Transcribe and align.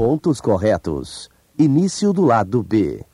Pontos 0.00 0.40
corretos. 0.40 1.28
Início 1.58 2.10
do 2.14 2.24
lado 2.24 2.62
B. 2.62 3.04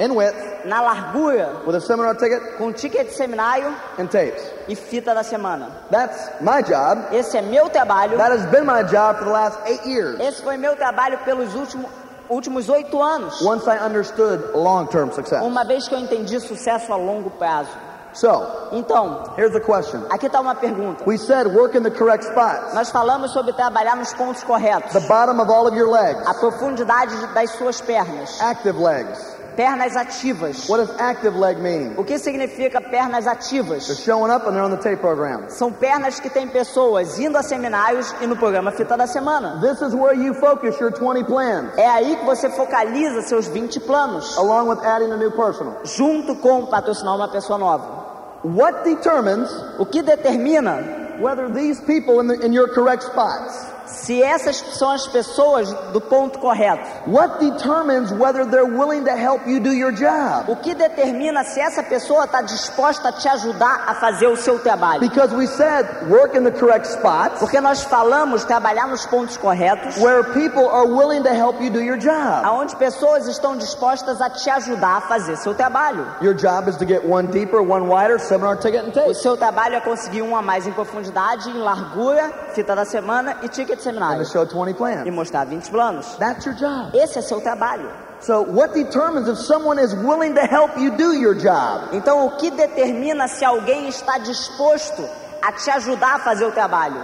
in 0.00 0.12
width 0.16 0.34
na 0.64 0.82
largura, 0.82 1.64
with 1.64 1.76
a 1.76 1.80
seminar 1.80 2.16
ticket 2.16 2.58
com 2.58 2.72
ticket 2.72 3.06
de 3.06 3.12
seminário 3.14 3.72
and 3.96 4.08
tapes. 4.08 4.42
e 4.66 4.74
fita 4.74 5.14
da 5.14 5.22
semana. 5.22 5.70
That's 5.88 6.40
my 6.40 6.62
job. 6.62 7.14
Esse 7.14 7.36
é 7.36 7.42
meu 7.42 7.70
trabalho. 7.70 8.16
That 8.16 8.32
has 8.32 8.44
been 8.46 8.64
my 8.66 8.82
job 8.82 9.18
for 9.18 9.26
the 9.26 9.30
last 9.30 9.60
eight 9.66 9.86
years. 9.86 10.18
Esse 10.18 10.42
foi 10.42 10.56
meu 10.56 10.74
trabalho 10.74 11.16
pelos 11.18 11.54
últimos 11.54 11.88
últimos 12.28 12.68
oito 12.68 13.00
anos. 13.00 13.40
Once 13.42 13.68
I 13.68 13.78
understood 13.78 14.50
long-term 14.52 15.12
success. 15.12 15.40
Uma 15.44 15.64
vez 15.64 15.86
que 15.86 15.94
eu 15.94 16.00
entendi 16.00 16.40
sucesso 16.40 16.92
a 16.92 16.96
longo 16.96 17.30
prazo. 17.30 17.70
So, 18.12 18.68
Então, 18.72 19.34
here's 19.36 19.52
the 19.52 19.60
question. 19.60 20.04
aqui 20.10 20.26
está 20.26 20.40
uma 20.40 20.54
pergunta. 20.54 21.04
We 21.06 21.16
said 21.16 21.46
work 21.54 21.76
in 21.76 21.82
the 21.82 21.90
correct 21.90 22.24
spots. 22.24 22.74
Nós 22.74 22.90
falamos 22.90 23.32
sobre 23.32 23.52
trabalhar 23.52 23.96
nos 23.96 24.12
pontos 24.14 24.42
corretos. 24.44 24.92
The 24.92 25.06
bottom 25.08 25.40
of 25.40 25.50
all 25.50 25.66
of 25.66 25.76
your 25.76 25.88
legs. 25.90 26.20
A 26.26 26.34
profundidade 26.34 27.14
das 27.34 27.50
suas 27.52 27.80
pernas. 27.80 28.40
Active 28.40 28.78
legs. 28.78 29.36
Pernas 29.56 29.96
ativas. 29.96 30.68
What 30.68 30.78
does 30.86 30.90
active 31.00 31.36
leg 31.36 31.58
mean? 31.58 31.94
O 31.96 32.04
que 32.04 32.18
significa 32.18 32.80
pernas 32.80 33.24
They're 33.24 33.34
ativas? 33.34 34.02
showing 34.04 34.30
up 34.32 34.46
and 34.46 34.54
they're 34.54 34.62
on 34.64 34.70
the 34.70 34.76
tape 34.82 35.00
program. 35.00 35.48
São 35.48 35.72
pernas 35.72 36.18
que 36.20 36.30
têm 36.30 36.48
pessoas 36.48 37.18
indo 37.18 37.36
a 37.36 37.42
seminários 37.42 38.14
e 38.20 38.26
no 38.26 38.36
programa 38.36 38.70
Fita 38.72 38.96
da 38.96 39.06
Semana. 39.06 39.60
This 39.60 39.82
is 39.82 39.94
where 39.94 40.14
you 40.14 40.34
focus 40.34 40.78
your 40.80 40.90
20 40.92 41.24
plans, 41.24 41.72
É 41.76 41.86
aí 41.88 42.16
que 42.16 42.24
você 42.24 42.48
focaliza 42.50 43.22
seus 43.22 43.46
20 43.48 43.80
planos, 43.80 44.36
along 44.38 44.68
with 44.68 44.78
adding 44.84 45.10
a 45.12 45.16
new 45.16 45.30
personal. 45.32 45.78
junto 45.84 46.36
com 46.36 46.66
patrocinar 46.66 47.16
uma 47.16 47.28
pessoa 47.28 47.58
nova. 47.58 48.00
What 48.42 48.84
determines 48.84 49.50
O 49.78 49.84
que 49.84 50.00
determina 50.02 51.18
whether 51.20 51.50
these 51.52 51.78
people 51.82 52.20
in, 52.20 52.28
the, 52.28 52.46
in 52.46 52.52
your 52.54 52.68
correct 52.72 53.02
spots? 53.04 53.66
Se 53.90 54.22
essas 54.22 54.56
são 54.56 54.90
as 54.90 55.06
pessoas 55.06 55.72
do 55.92 56.00
ponto 56.00 56.38
correto? 56.38 56.82
What 57.06 57.38
determines 57.40 58.10
whether 58.12 58.44
they're 58.46 58.64
willing 58.64 59.04
to 59.04 59.10
help 59.16 59.46
you 59.46 59.60
do 59.60 59.72
your 59.72 59.92
job? 59.92 60.50
O 60.50 60.56
que 60.56 60.74
determina 60.74 61.44
se 61.44 61.60
essa 61.60 61.82
pessoa 61.82 62.24
está 62.24 62.40
disposta 62.42 63.08
a 63.08 63.12
te 63.12 63.28
ajudar 63.28 63.84
a 63.86 63.94
fazer 63.96 64.26
o 64.28 64.36
seu 64.36 64.58
trabalho? 64.58 65.00
Because 65.00 65.34
we 65.34 65.46
said 65.46 65.86
work 66.08 66.36
in 66.36 66.44
the 66.44 66.50
correct 66.50 66.86
spots 66.86 67.38
Porque 67.40 67.60
nós 67.60 67.82
falamos 67.82 68.44
trabalhar 68.44 68.86
nos 68.86 69.04
pontos 69.06 69.36
corretos, 69.36 69.96
where 69.98 70.22
people 70.32 70.68
are 70.68 70.86
willing 70.86 71.22
to 71.22 71.30
help 71.34 71.60
you 71.60 71.70
do 71.70 71.80
your 71.80 71.96
job. 71.98 72.44
aonde 72.44 72.76
pessoas 72.76 73.26
estão 73.26 73.56
dispostas 73.56 74.20
a 74.20 74.30
te 74.30 74.48
ajudar 74.50 74.98
a 74.98 75.00
fazer 75.02 75.36
seu 75.36 75.54
trabalho. 75.54 76.06
Your 76.22 76.34
job 76.34 76.68
is 76.68 76.76
to 76.76 76.84
get 76.86 77.04
one 77.04 77.28
deeper, 77.28 77.60
one 77.60 77.86
wider, 77.88 78.18
seminar 78.20 78.56
ticket 78.58 78.84
and 78.84 78.88
O 78.88 78.92
tape. 78.92 79.14
seu 79.14 79.36
trabalho 79.36 79.74
é 79.76 79.80
conseguir 79.80 80.22
um 80.22 80.36
a 80.36 80.42
mais 80.42 80.66
em 80.66 80.72
profundidade, 80.72 81.50
em 81.50 81.58
largura, 81.58 82.30
fita 82.54 82.74
da 82.76 82.84
semana 82.84 83.36
e 83.42 83.48
ticket 83.48 83.79
de 83.82 83.88
And 83.88 83.94
seminário. 83.94 84.18
to 84.24 84.30
show 84.30 84.44
20 84.44 84.70
E 84.70 84.74
plans. 84.74 85.10
mostrar 85.10 85.44
20 85.46 85.70
planos. 85.70 86.16
That's 86.18 86.44
your 86.46 86.54
job. 86.54 86.94
Esse 86.94 87.18
é 87.18 87.22
seu 87.22 87.40
trabalho. 87.40 87.90
So 88.20 88.42
what 88.42 88.74
determines 88.74 89.28
if 89.28 89.38
someone 89.38 89.78
is 89.78 89.94
willing 89.94 90.34
to 90.34 90.42
help 90.42 90.76
you 90.76 90.90
do 90.96 91.14
your 91.14 91.34
job? 91.34 91.88
Então, 91.94 92.26
o 92.26 92.36
que 92.36 92.50
determina 92.50 93.26
se 93.28 93.44
alguém 93.44 93.88
está 93.88 94.18
disposto 94.18 95.02
a 95.42 95.52
te 95.52 95.70
ajudar 95.70 96.16
a 96.16 96.18
fazer 96.18 96.44
o 96.44 96.52
trabalho? 96.52 97.00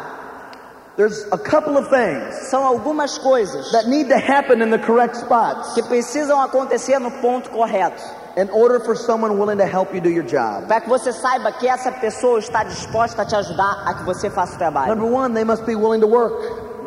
There's 0.96 1.26
a 1.30 1.36
couple 1.36 1.76
of 1.76 1.90
things 1.90 2.48
São 2.50 2.64
algumas 2.66 3.18
coisas 3.18 3.70
that 3.72 3.86
need 3.86 4.08
to 4.08 4.16
happen 4.18 4.62
in 4.62 4.70
the 4.70 4.78
correct 4.78 5.16
spots 5.16 5.74
que 5.74 5.82
precisam 5.82 6.40
acontecer 6.40 6.98
no 6.98 7.10
ponto 7.20 7.50
correto, 7.50 8.02
in 8.36 8.48
order 8.50 8.78
for 8.80 8.94
someone 8.94 9.38
willing 9.38 9.58
to 9.58 9.66
help 9.66 9.94
you 9.94 10.00
do 10.00 10.10
your 10.10 10.24
job. 10.24 10.66
para 10.68 10.80
que 10.80 10.88
você 10.88 11.12
saiba 11.12 11.50
que 11.52 11.66
essa 11.66 11.90
pessoa 11.92 12.38
está 12.38 12.62
disposta 12.64 13.22
a 13.22 13.24
te 13.24 13.34
ajudar 13.34 13.82
a 13.86 13.94
que 13.94 14.04
você 14.04 14.28
faça 14.30 14.54
o 14.54 14.58
trabalho. 14.58 14.94
Number 14.94 15.10
one, 15.10 15.34
they 15.34 15.44
must 15.44 15.64
be 15.64 15.74
willing 15.74 16.00
to 16.00 16.06
work, 16.06 16.34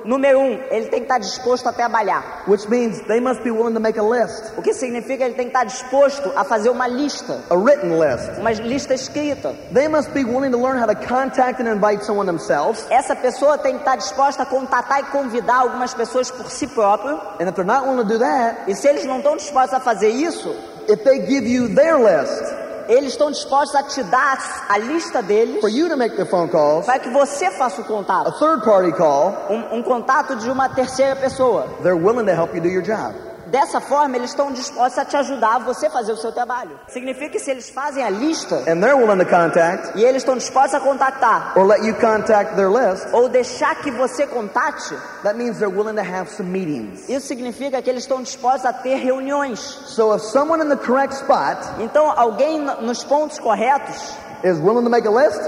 Número 0.05 0.39
um, 0.39 0.53
ele 0.71 0.87
tem 0.87 0.99
que 1.01 1.05
estar 1.05 1.17
disposto 1.19 1.67
a 1.67 1.73
trabalhar. 1.73 2.43
which 2.47 2.67
means 2.69 3.01
they 3.07 3.19
must 3.19 3.43
be 3.43 3.51
willing 3.51 3.73
to 3.73 3.79
make 3.81 3.99
a 3.99 4.01
list, 4.03 4.53
O 4.57 4.61
que 4.61 4.73
significa 4.73 5.17
que 5.17 5.23
ele 5.23 5.33
tem 5.33 5.49
que 5.49 5.55
estar 5.55 5.65
disposto 5.65 6.31
a 6.37 6.43
fazer 6.45 6.69
uma 6.69 6.87
lista, 6.87 7.37
a 7.49 7.55
written 7.55 7.99
list. 7.99 8.39
uma 8.39 8.51
lista 8.51 8.93
escrita. 8.93 9.53
They 9.73 9.87
must 9.89 10.11
be 10.13 10.23
willing 10.23 10.51
to 10.51 10.57
learn 10.57 10.79
how 10.79 10.87
to 10.87 10.95
contact 10.95 11.59
and 11.61 11.67
invite 11.67 12.03
someone 12.05 12.25
themselves. 12.27 12.85
Essa 12.89 13.13
pessoa 13.15 13.57
tem 13.57 13.73
que 13.73 13.79
estar 13.81 13.97
disposta 13.97 14.43
a 14.43 14.45
contatar 14.45 15.01
e 15.01 15.03
convidar 15.11 15.57
algumas 15.57 15.93
pessoas 15.93 16.31
por 16.31 16.49
si 16.49 16.65
próprio. 16.67 17.19
And 17.39 17.47
if 17.49 17.55
they're 17.55 17.65
not 17.65 17.85
willing 17.85 18.03
to 18.03 18.07
do 18.07 18.19
that, 18.19 18.69
E 18.69 18.75
se 18.75 18.87
eles 18.87 19.03
não 19.05 19.17
estão 19.17 19.35
dispostos 19.35 19.73
a 19.73 19.79
fazer 19.81 20.09
isso, 20.09 20.49
if 20.89 21.03
they 21.03 21.19
give 21.25 21.47
you 21.47 21.67
their 21.69 21.97
list 21.99 22.43
eles 22.89 23.11
estão 23.13 23.29
dispostos 23.29 23.75
a 23.75 23.83
te 23.83 24.01
dar 24.03 24.39
a 24.67 24.77
lista 24.79 25.21
deles 25.21 25.59
for 25.61 25.69
you 25.69 25.87
to 25.87 25.95
make 25.95 26.15
the 26.15 26.25
phone 26.25 26.49
calls, 26.49 26.85
para 26.87 26.97
que 26.97 27.09
você 27.11 27.51
faça 27.51 27.81
o 27.81 27.83
a 27.83 27.87
contato. 27.87 28.31
third 28.39 28.63
party 28.65 28.91
call, 28.91 29.31
Um, 29.49 29.77
um 29.77 29.83
contato 29.83 30.35
de 30.35 30.49
uma 30.49 30.67
terceira 30.69 31.15
pessoa. 31.15 31.67
they're 31.83 31.95
willing 31.95 32.25
to 32.25 32.33
help 32.33 32.55
you 32.55 32.59
do 32.61 32.67
your 32.69 32.81
job. 32.81 33.13
Dessa 33.49 33.81
forma, 33.81 34.15
eles 34.15 34.29
estão 34.29 34.51
dispostos 34.51 34.97
a 34.99 35.05
te 35.05 35.17
ajudar 35.17 35.55
a 35.55 35.59
você 35.59 35.89
fazer 35.89 36.11
o 36.11 36.17
seu 36.17 36.31
trabalho. 36.31 36.79
Significa 36.87 37.31
que 37.31 37.39
se 37.39 37.49
eles 37.49 37.69
fazem 37.69 38.03
a 38.03 38.09
lista 38.09 38.55
And 38.67 38.79
they're 38.79 38.95
willing 38.95 39.23
to 39.23 39.29
contact 39.29 39.97
e 39.97 40.03
eles 40.03 40.21
estão 40.21 40.35
dispostos 40.37 40.75
a 40.75 40.79
contactar 40.79 41.53
or 41.57 41.65
let 41.65 41.83
you 41.83 41.95
contact 41.95 42.55
their 42.55 42.69
list, 42.69 43.07
ou 43.11 43.27
deixar 43.27 43.75
que 43.75 43.89
você 43.91 44.27
contate, 44.27 44.95
that 45.23 45.35
means 45.35 45.57
they're 45.57 45.75
willing 45.75 45.95
to 45.95 46.03
have 46.03 46.29
some 46.29 46.49
meetings. 46.49 47.09
isso 47.09 47.27
significa 47.27 47.81
que 47.81 47.89
eles 47.89 48.03
estão 48.03 48.21
dispostos 48.21 48.65
a 48.65 48.73
ter 48.73 48.95
reuniões. 48.95 49.59
So 49.59 50.15
if 50.15 50.21
someone 50.21 50.63
in 50.63 50.69
the 50.69 50.77
correct 50.77 51.15
spot 51.15 51.57
Então, 51.79 52.11
alguém 52.15 52.59
nos 52.59 53.03
pontos 53.03 53.39
corretos 53.39 54.13
is 54.43 54.59
willing 54.59 54.83
to 54.83 54.89
make 54.89 55.07
a 55.07 55.11
list, 55.11 55.41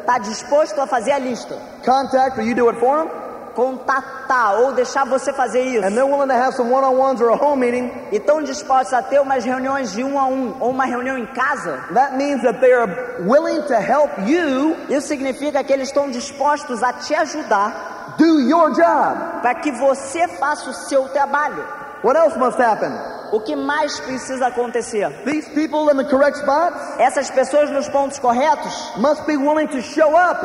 está 0.00 0.18
disposto 0.18 0.80
a 0.80 0.86
fazer 0.86 1.12
a 1.12 1.18
lista, 1.18 1.56
contact 1.84 2.38
or 2.38 2.42
you 2.42 2.54
do 2.54 2.68
it 2.70 2.80
for 2.80 3.04
them, 3.04 3.21
contatar 3.54 4.60
ou 4.60 4.72
deixar 4.72 5.04
você 5.06 5.32
fazer 5.32 5.60
and 5.60 5.88
isso. 5.88 5.94
they're 5.94 6.06
willing 6.06 6.28
to 6.28 6.34
have 6.34 6.54
some 6.54 6.70
one-on-ones 6.70 7.20
or 7.20 7.30
a 7.30 7.36
home 7.36 7.60
meeting, 7.60 7.90
E 8.10 8.16
estão 8.16 8.42
dispostos 8.42 8.92
a 8.92 9.02
ter 9.02 9.20
umas 9.20 9.44
reuniões 9.44 9.92
de 9.92 10.02
um 10.04 10.18
a 10.18 10.24
um 10.26 10.56
ou 10.60 10.70
uma 10.70 10.84
reunião 10.84 11.16
em 11.18 11.26
casa. 11.26 11.80
that 11.94 12.16
means 12.16 12.42
that 12.42 12.60
they 12.60 12.72
are 12.72 13.16
willing 13.26 13.62
to 13.66 13.74
help 13.74 14.10
you 14.26 14.76
Isso 14.88 15.06
significa 15.08 15.62
que 15.64 15.72
eles 15.72 15.88
estão 15.88 16.10
dispostos 16.10 16.82
a 16.82 16.92
te 16.92 17.14
ajudar 17.14 18.14
do 18.18 18.40
your 18.40 18.70
job. 18.72 19.40
para 19.42 19.54
que 19.56 19.70
você 19.72 20.28
faça 20.28 20.70
o 20.70 20.74
seu 20.74 21.08
trabalho. 21.08 21.64
What 22.02 22.18
else 22.18 22.36
must 22.38 22.60
happen? 22.60 22.90
O 23.32 23.40
que 23.40 23.54
mais 23.56 23.98
precisa 24.00 24.48
acontecer? 24.48 25.08
These 25.24 25.48
people 25.50 25.88
in 25.90 25.96
the 25.96 26.04
correct 26.04 26.36
spots 26.38 26.76
Essas 26.98 27.30
pessoas 27.30 27.70
nos 27.70 27.88
pontos 27.88 28.18
corretos 28.18 28.92
must 28.98 29.22
be 29.26 29.36
willing 29.36 29.68
to 29.68 29.80
show 29.80 30.14
up 30.16 30.44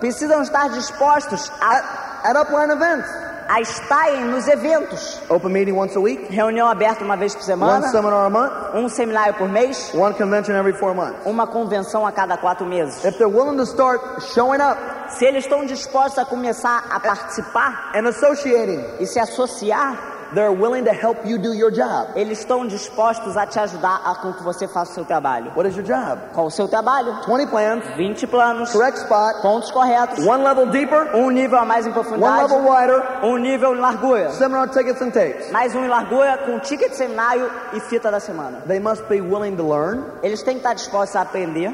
precisam 0.00 0.40
estar 0.42 0.68
dispostos 0.70 1.50
a, 1.60 1.82
at 2.24 2.36
upline 2.36 2.70
events. 2.70 3.08
a 3.46 3.60
estarem 3.60 4.24
nos 4.24 4.48
eventos. 4.48 5.20
Open 5.28 5.52
meeting 5.52 5.76
once 5.76 5.94
a 5.94 6.00
week, 6.00 6.32
Reunião 6.32 6.66
aberta 6.66 7.04
uma 7.04 7.16
vez 7.16 7.34
por 7.34 7.42
one 7.42 7.46
semana, 7.46 7.88
seminar 7.88 8.26
a 8.26 8.30
month, 8.30 8.52
um 8.74 8.88
seminário 8.88 9.34
por 9.34 9.48
mês, 9.48 9.92
one 9.94 10.14
convention 10.14 10.54
every 10.56 10.72
four 10.72 10.94
months. 10.94 11.18
uma 11.26 11.46
convenção 11.46 12.06
a 12.06 12.12
cada 12.12 12.38
quatro 12.38 12.66
meses. 12.66 13.04
If 13.04 13.18
they're 13.18 13.28
willing 13.28 13.58
to 13.58 13.66
start 13.66 14.00
showing 14.32 14.62
up 14.62 14.78
Se 15.18 15.24
eles 15.26 15.44
estão 15.44 15.64
dispostos 15.64 16.18
a 16.18 16.24
começar 16.24 16.86
a 16.90 16.98
participar 16.98 17.92
and 17.94 18.08
associating, 18.08 18.82
e 18.98 19.06
se 19.06 19.20
associar, 19.20 20.13
they're 20.32 20.52
willing 20.52 20.84
to 20.84 20.92
help 20.92 21.24
you 21.26 21.38
do 21.38 21.54
your 21.54 21.70
job. 21.70 22.08
eles 22.16 22.38
estão 22.38 22.66
dispostos 22.66 23.36
a 23.36 23.46
te 23.46 23.58
ajudar 23.58 24.00
a 24.04 24.14
com 24.14 24.32
que 24.32 24.42
você 24.42 24.66
faça 24.66 24.92
o 24.92 24.94
seu 24.94 25.04
trabalho. 25.04 25.52
What 25.56 25.68
is 25.68 25.76
your 25.76 25.84
job? 25.84 26.20
Qual 26.32 26.46
o 26.46 26.50
seu 26.50 26.66
trabalho? 26.68 27.14
20 27.26 27.46
plans, 27.48 27.84
20 27.96 28.26
planos, 28.26 28.72
correct 28.72 28.98
spot, 29.00 29.42
pontos 29.42 29.70
corretos, 29.70 30.24
one 30.26 30.42
level 30.42 30.66
deeper, 30.66 31.14
um 31.14 31.30
nível 31.30 31.58
a 31.58 31.64
mais 31.64 31.84
em 31.86 31.90
one 31.90 31.94
profundidade, 31.94 32.42
level 32.52 32.70
wider, 32.70 33.24
um 33.24 33.36
nível 33.36 33.74
em 33.74 33.80
largura, 33.80 34.30
seminar 34.30 34.68
tickets 34.68 35.02
and 35.02 35.10
tapes. 35.10 35.50
mais 35.50 35.74
um 35.74 35.84
em 35.84 35.88
largura 35.88 36.38
com 36.38 36.58
ticket 36.60 36.92
seminário 36.92 37.50
e 37.72 37.80
fita 37.80 38.10
da 38.10 38.20
semana. 38.20 38.62
They 38.66 38.80
must 38.80 39.04
be 39.08 39.20
willing 39.20 39.56
to 39.56 39.68
learn, 39.68 40.04
Eles 40.22 40.42
têm 40.42 40.54
que 40.54 40.60
estar 40.60 40.74
dispostos 40.74 41.16
a 41.16 41.22
aprender, 41.22 41.70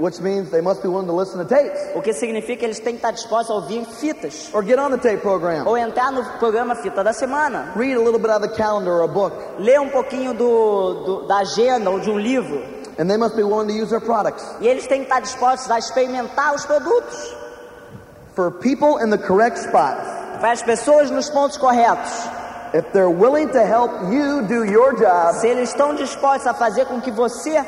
which 0.00 0.18
means 0.20 0.48
they 0.50 0.62
must 0.62 0.80
be 0.82 0.88
willing 0.88 1.06
to 1.06 1.12
listen 1.12 1.38
to 1.38 1.44
tapes 1.44 1.78
o 1.94 2.00
que 2.00 2.12
significa 2.14 2.56
que 2.60 2.64
eles 2.64 2.80
têm 2.80 2.94
que 2.94 2.98
estar 3.04 3.12
dispostos 3.12 3.50
a 3.50 3.54
ouvir 3.54 3.84
fitas 3.84 4.48
or 4.54 4.62
get 4.64 4.78
on 4.78 4.90
the 4.90 4.96
tape 4.98 5.20
program. 5.20 5.66
ou 5.68 5.76
entrar 5.76 6.10
no 6.10 6.24
programa 6.38 6.74
Fita 6.74 7.04
da 7.04 7.12
Semana, 7.12 7.72
Read 7.76 7.94
a 7.96 8.00
little 8.00 8.18
bit 8.18 8.30
of 8.30 8.40
the 8.40 8.48
calendar 8.56 8.90
or 8.92 9.02
a 9.02 9.08
book, 9.08 9.34
ler 9.58 9.78
um 9.80 9.90
pouquinho 9.90 10.32
do, 10.32 11.04
do- 11.04 11.26
da 11.28 11.40
agenda 11.40 11.90
ou 11.90 12.00
de 12.00 12.10
um 12.10 12.18
livro. 12.18 12.62
and 12.98 13.08
they 13.08 13.16
must 13.16 13.36
be 13.36 13.42
willing 13.42 13.68
to 13.68 13.72
use 13.74 13.90
their 13.90 14.00
products. 14.00 14.42
E 14.60 14.66
eles 14.66 14.86
têm 14.86 15.00
que 15.00 15.04
estar 15.06 15.20
dispostos 15.20 15.70
a 15.70 15.78
experimentar 15.78 16.54
os 16.54 16.64
produtos. 16.66 17.36
For 18.34 18.50
people 18.50 18.98
in 18.98 19.10
the 19.10 19.18
correct 19.18 19.58
spots, 19.58 20.06
Para 20.40 20.52
as 20.52 20.62
pessoas 20.62 21.10
nos 21.10 21.28
pontos 21.28 21.56
corretos. 21.58 22.10
if 22.72 22.84
they're 22.92 23.10
willing 23.10 23.48
to 23.48 23.60
help 23.66 23.90
you 24.10 24.42
do 24.46 24.64
your 24.64 24.94
job, 24.96 25.34
Se 25.34 25.46
eles 25.48 25.68
estão 25.70 25.94
dispostos 25.94 26.46
a 26.46 26.54
fazer 26.54 26.86
com 26.86 27.00
que 27.00 27.10
você 27.10 27.62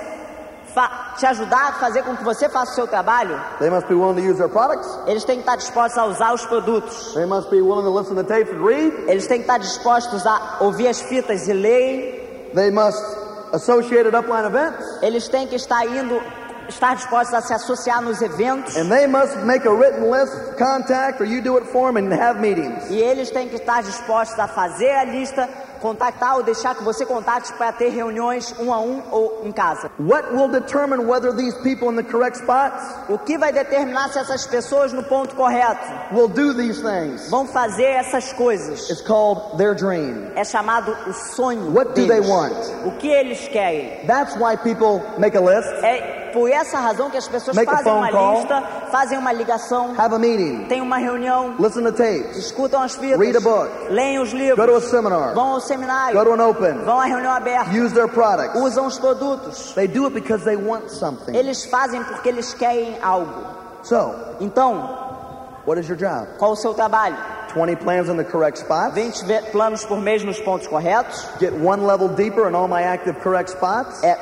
te 1.18 1.26
ajudar 1.26 1.68
a 1.68 1.72
fazer 1.74 2.02
com 2.02 2.16
que 2.16 2.24
você 2.24 2.48
faça 2.48 2.72
o 2.72 2.74
seu 2.74 2.86
trabalho, 2.86 3.40
they 3.58 3.70
must 3.70 3.88
be 3.88 3.94
willing 3.94 4.14
to 4.14 4.22
use 4.22 4.38
their 4.38 4.48
products. 4.48 4.88
eles 5.06 5.24
têm 5.24 5.36
que 5.36 5.42
estar 5.42 5.56
dispostos 5.56 5.98
a 5.98 6.06
usar 6.06 6.32
os 6.32 6.44
produtos. 6.46 7.14
They 7.14 7.26
must 7.26 7.50
be 7.50 7.60
willing 7.60 7.84
to 7.84 7.90
listen 7.90 8.16
to 8.16 8.24
tapes 8.24 8.52
and 8.52 8.64
read. 8.64 8.92
Eles 9.08 9.26
têm 9.26 9.38
que 9.38 9.44
estar 9.44 9.58
dispostos 9.58 10.26
a 10.26 10.58
ouvir 10.60 10.88
as 10.88 11.00
fitas 11.00 11.48
e 11.48 11.52
lerem. 11.52 12.22
They 12.54 12.70
must 12.70 13.02
associate 13.52 14.06
at 14.06 14.14
upline 14.14 14.46
events. 14.46 14.84
Eles 15.02 15.28
têm 15.28 15.46
que 15.46 15.56
estar 15.56 15.84
indo 15.86 16.20
estar 16.68 16.96
dispostos 16.96 17.34
a 17.34 17.40
se 17.40 17.52
associar 17.52 18.02
nos 18.02 18.20
eventos. 18.22 18.74
List, 18.74 20.58
contact, 20.58 21.20
or 21.20 21.26
you 21.26 21.42
do 21.42 21.56
it 21.58 21.66
for 21.66 21.92
them 21.92 21.96
and 21.96 22.12
have 22.12 22.40
meetings. 22.40 22.90
E 22.90 23.00
eles 23.00 23.30
têm 23.30 23.48
que 23.48 23.56
estar 23.56 23.82
dispostos 23.82 24.38
a 24.38 24.48
fazer 24.48 24.90
a 24.90 25.04
lista, 25.04 25.48
contactar 25.82 26.36
ou 26.36 26.42
deixar 26.42 26.74
que 26.74 26.82
você 26.82 27.04
contate 27.04 27.52
para 27.54 27.72
ter 27.72 27.90
reuniões 27.90 28.54
um 28.58 28.72
a 28.72 28.78
um 28.80 29.02
ou 29.10 29.42
em 29.44 29.52
casa. 29.52 29.90
What 29.98 30.32
will 30.32 30.48
determine 30.48 31.04
whether 31.06 31.34
these 31.36 31.54
people 31.62 31.90
in 31.90 31.96
the 31.96 32.02
correct 32.04 32.38
spots 32.38 32.82
O 33.10 33.18
que 33.18 33.36
vai 33.36 33.52
determinar 33.52 34.08
se 34.12 34.18
essas 34.20 34.46
pessoas 34.46 34.92
no 34.92 35.02
ponto 35.02 35.34
correto 35.34 35.84
will 36.14 36.28
do 36.28 36.54
these 36.54 36.80
things? 36.80 37.28
vão 37.28 37.46
fazer 37.46 37.84
essas 37.84 38.32
coisas? 38.32 38.88
It's 38.88 39.02
called 39.02 39.58
their 39.58 39.74
dream. 39.74 40.30
É 40.36 40.44
chamado 40.44 40.96
o 41.06 41.12
sonho 41.12 41.72
What 41.74 41.90
do 41.90 41.94
deles. 41.94 42.08
they 42.08 42.20
want? 42.20 42.86
O 42.86 42.92
que 42.98 43.08
eles 43.08 43.48
querem? 43.48 44.06
That's 44.06 44.36
why 44.36 44.56
people 44.56 45.02
make 45.18 45.36
a 45.36 45.40
list, 45.40 45.68
É 45.82 46.21
por 46.32 46.50
essa 46.50 46.78
razão 46.78 47.10
que 47.10 47.16
as 47.16 47.28
pessoas 47.28 47.56
Make 47.56 47.70
fazem 47.70 47.92
uma 47.92 48.10
call. 48.10 48.34
lista, 48.36 48.62
fazem 48.90 49.18
uma 49.18 49.32
ligação, 49.32 49.94
have 49.98 50.14
a 50.14 50.18
meeting, 50.18 50.64
têm 50.68 50.80
uma 50.80 50.96
reunião, 50.98 51.54
listen 51.58 51.82
to 51.84 51.92
tapes, 51.92 52.36
escutam 52.36 52.82
as 52.82 52.94
fitas, 52.96 53.18
Read 53.18 53.36
a 53.36 53.40
book. 53.40 53.70
leem 53.90 54.18
os 54.18 54.32
go 54.32 54.38
to 54.38 54.42
a 54.42 54.46
livros, 54.66 54.84
seminar, 54.84 55.34
vão 55.34 55.52
ao 55.52 55.60
seminário, 55.60 56.18
go 56.18 56.24
to 56.24 56.32
an 56.40 56.46
open, 56.48 56.72
vão 56.84 57.00
à 57.00 57.04
reunião 57.04 57.32
aberta, 57.32 57.70
use 57.70 57.94
their 57.94 58.08
products. 58.08 58.60
usam 58.60 58.86
os 58.86 58.98
produtos. 58.98 59.72
They 59.74 59.86
do 59.88 60.04
it 60.06 60.14
because 60.14 60.44
they 60.44 60.56
want 60.56 60.88
something. 60.90 61.34
Eles 61.36 61.64
fazem 61.64 62.02
porque 62.04 62.28
eles 62.28 62.54
querem 62.54 62.96
algo. 63.02 63.42
So, 63.82 64.14
Então, 64.40 64.88
what 65.66 65.78
is 65.80 65.88
your 65.88 65.96
job? 65.98 66.26
qual 66.38 66.52
o 66.52 66.56
seu 66.56 66.72
trabalho? 66.74 67.16
20 67.54 67.76
plans 67.76 68.08
in 68.08 68.16
the 68.16 68.24
correct 68.24 68.58
spots? 68.58 68.94
20 68.94 69.24
ve- 69.26 69.42
planos 69.52 69.84
por 69.84 70.00
mês 70.00 70.24
nos 70.24 70.40
pontos 70.40 70.66
corretos? 70.66 71.26
Get 71.38 71.52
one 71.52 71.84
level 71.84 72.08
deeper 72.08 72.48
in 72.48 72.54
all 72.54 72.66
my 72.66 72.82
active 72.82 73.20
correct 73.20 73.50
spots? 73.50 74.02
É 74.02 74.16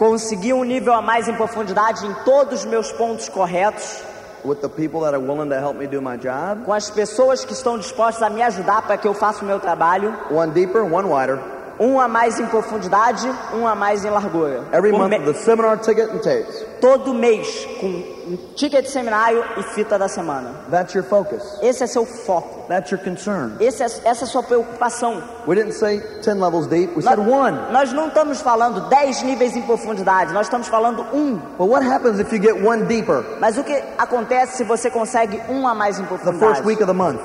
conseguir 0.00 0.54
um 0.54 0.64
nível 0.64 0.94
a 0.94 1.02
mais 1.02 1.28
em 1.28 1.34
profundidade 1.34 2.06
em 2.06 2.14
todos 2.24 2.60
os 2.60 2.64
meus 2.64 2.90
pontos 2.90 3.28
corretos, 3.28 4.02
With 4.42 4.62
the 4.62 4.70
people 4.70 5.00
that 5.02 5.12
are 5.14 5.20
willing 5.20 5.50
to 5.50 5.56
help 5.56 5.76
me 5.76 5.86
do 5.86 6.00
my 6.00 6.16
job? 6.16 6.64
com 6.64 6.72
as 6.72 6.88
pessoas 6.88 7.44
que 7.44 7.52
estão 7.52 7.76
dispostas 7.76 8.22
a 8.22 8.30
me 8.30 8.40
ajudar 8.40 8.80
para 8.80 8.96
que 8.96 9.06
eu 9.06 9.12
faça 9.12 9.44
o 9.44 9.46
meu 9.46 9.60
trabalho. 9.60 10.14
One 10.30 10.50
deeper, 10.52 10.82
one 10.90 11.06
wider. 11.06 11.38
Um 11.80 11.98
a 11.98 12.06
mais 12.06 12.38
em 12.38 12.44
profundidade, 12.44 13.26
um 13.54 13.66
a 13.66 13.74
mais 13.74 14.04
em 14.04 14.10
largura. 14.10 14.64
Every 14.70 14.92
month 14.92 15.12
with 15.12 15.32
the 15.32 15.32
seminar 15.32 15.78
ticket 15.78 16.10
and 16.10 16.18
tapes. 16.18 16.62
Todo 16.78 17.14
mês 17.14 17.66
com 17.80 17.86
um 17.86 18.38
ticket 18.54 18.84
de 18.84 18.90
seminário 18.90 19.42
e 19.56 19.62
fita 19.62 19.98
da 19.98 20.06
semana. 20.06 20.56
That's 20.70 20.94
your 20.94 21.04
focus. 21.04 21.42
Esse 21.62 21.82
é 21.84 21.86
seu 21.86 22.04
foco. 22.04 22.68
That's 22.68 22.90
your 22.90 23.00
concern. 23.02 23.56
Esse 23.58 23.82
é, 23.82 23.86
essa 23.86 24.24
é 24.24 24.26
sua 24.26 24.42
preocupação. 24.42 25.22
We 25.46 25.54
didn't 25.54 25.72
say 25.72 26.00
10 26.22 26.38
levels 26.38 26.66
deep, 26.66 26.94
we 26.94 27.02
said 27.02 27.18
one. 27.18 27.72
Nós 27.72 27.94
não 27.94 28.08
estamos 28.08 28.42
falando 28.42 28.82
10 28.90 29.22
níveis 29.22 29.56
em 29.56 29.62
profundidade, 29.62 30.34
nós 30.34 30.48
estamos 30.48 30.68
falando 30.68 31.00
um. 31.14 31.36
But 31.56 31.66
what 31.66 31.82
happens 31.82 32.20
if 32.20 32.30
you 32.30 32.42
get 32.42 32.62
one 32.62 32.84
deeper 32.84 33.24
Mas 33.40 33.56
o 33.56 33.64
que 33.64 33.82
acontece 33.96 34.58
se 34.58 34.64
você 34.64 34.90
consegue 34.90 35.40
um 35.48 35.66
a 35.66 35.74
mais 35.74 35.98
em 35.98 36.02
the 36.02 36.08
first 36.10 36.24
profundidade? 36.24 36.66
week 36.66 36.82
of 36.82 36.86
the 36.86 36.92
month? 36.92 37.20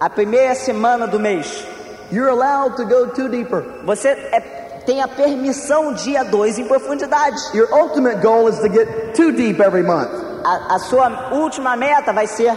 A 0.00 0.08
primeira 0.08 0.54
semana 0.54 1.06
do 1.06 1.20
mês. 1.20 1.66
You're 2.12 2.28
allowed 2.30 2.76
to 2.76 2.84
go 2.84 3.06
two 3.08 3.28
deeper. 3.28 3.64
Você 3.84 4.08
é- 4.08 4.80
tem 4.86 5.00
a 5.02 5.08
permissão 5.08 5.94
dia 5.94 6.22
2 6.24 6.58
em 6.58 6.66
profundidade. 6.68 7.36
Your 7.54 7.68
ultimate 7.72 8.20
goal 8.20 8.48
is 8.48 8.58
to 8.58 8.68
get 8.68 9.14
two 9.14 9.32
deep 9.32 9.60
every 9.60 9.82
month. 9.82 10.10
A, 10.44 10.74
a 10.74 10.78
sua 10.78 11.30
última 11.32 11.76
meta 11.76 12.12
vai 12.12 12.26
ser 12.26 12.52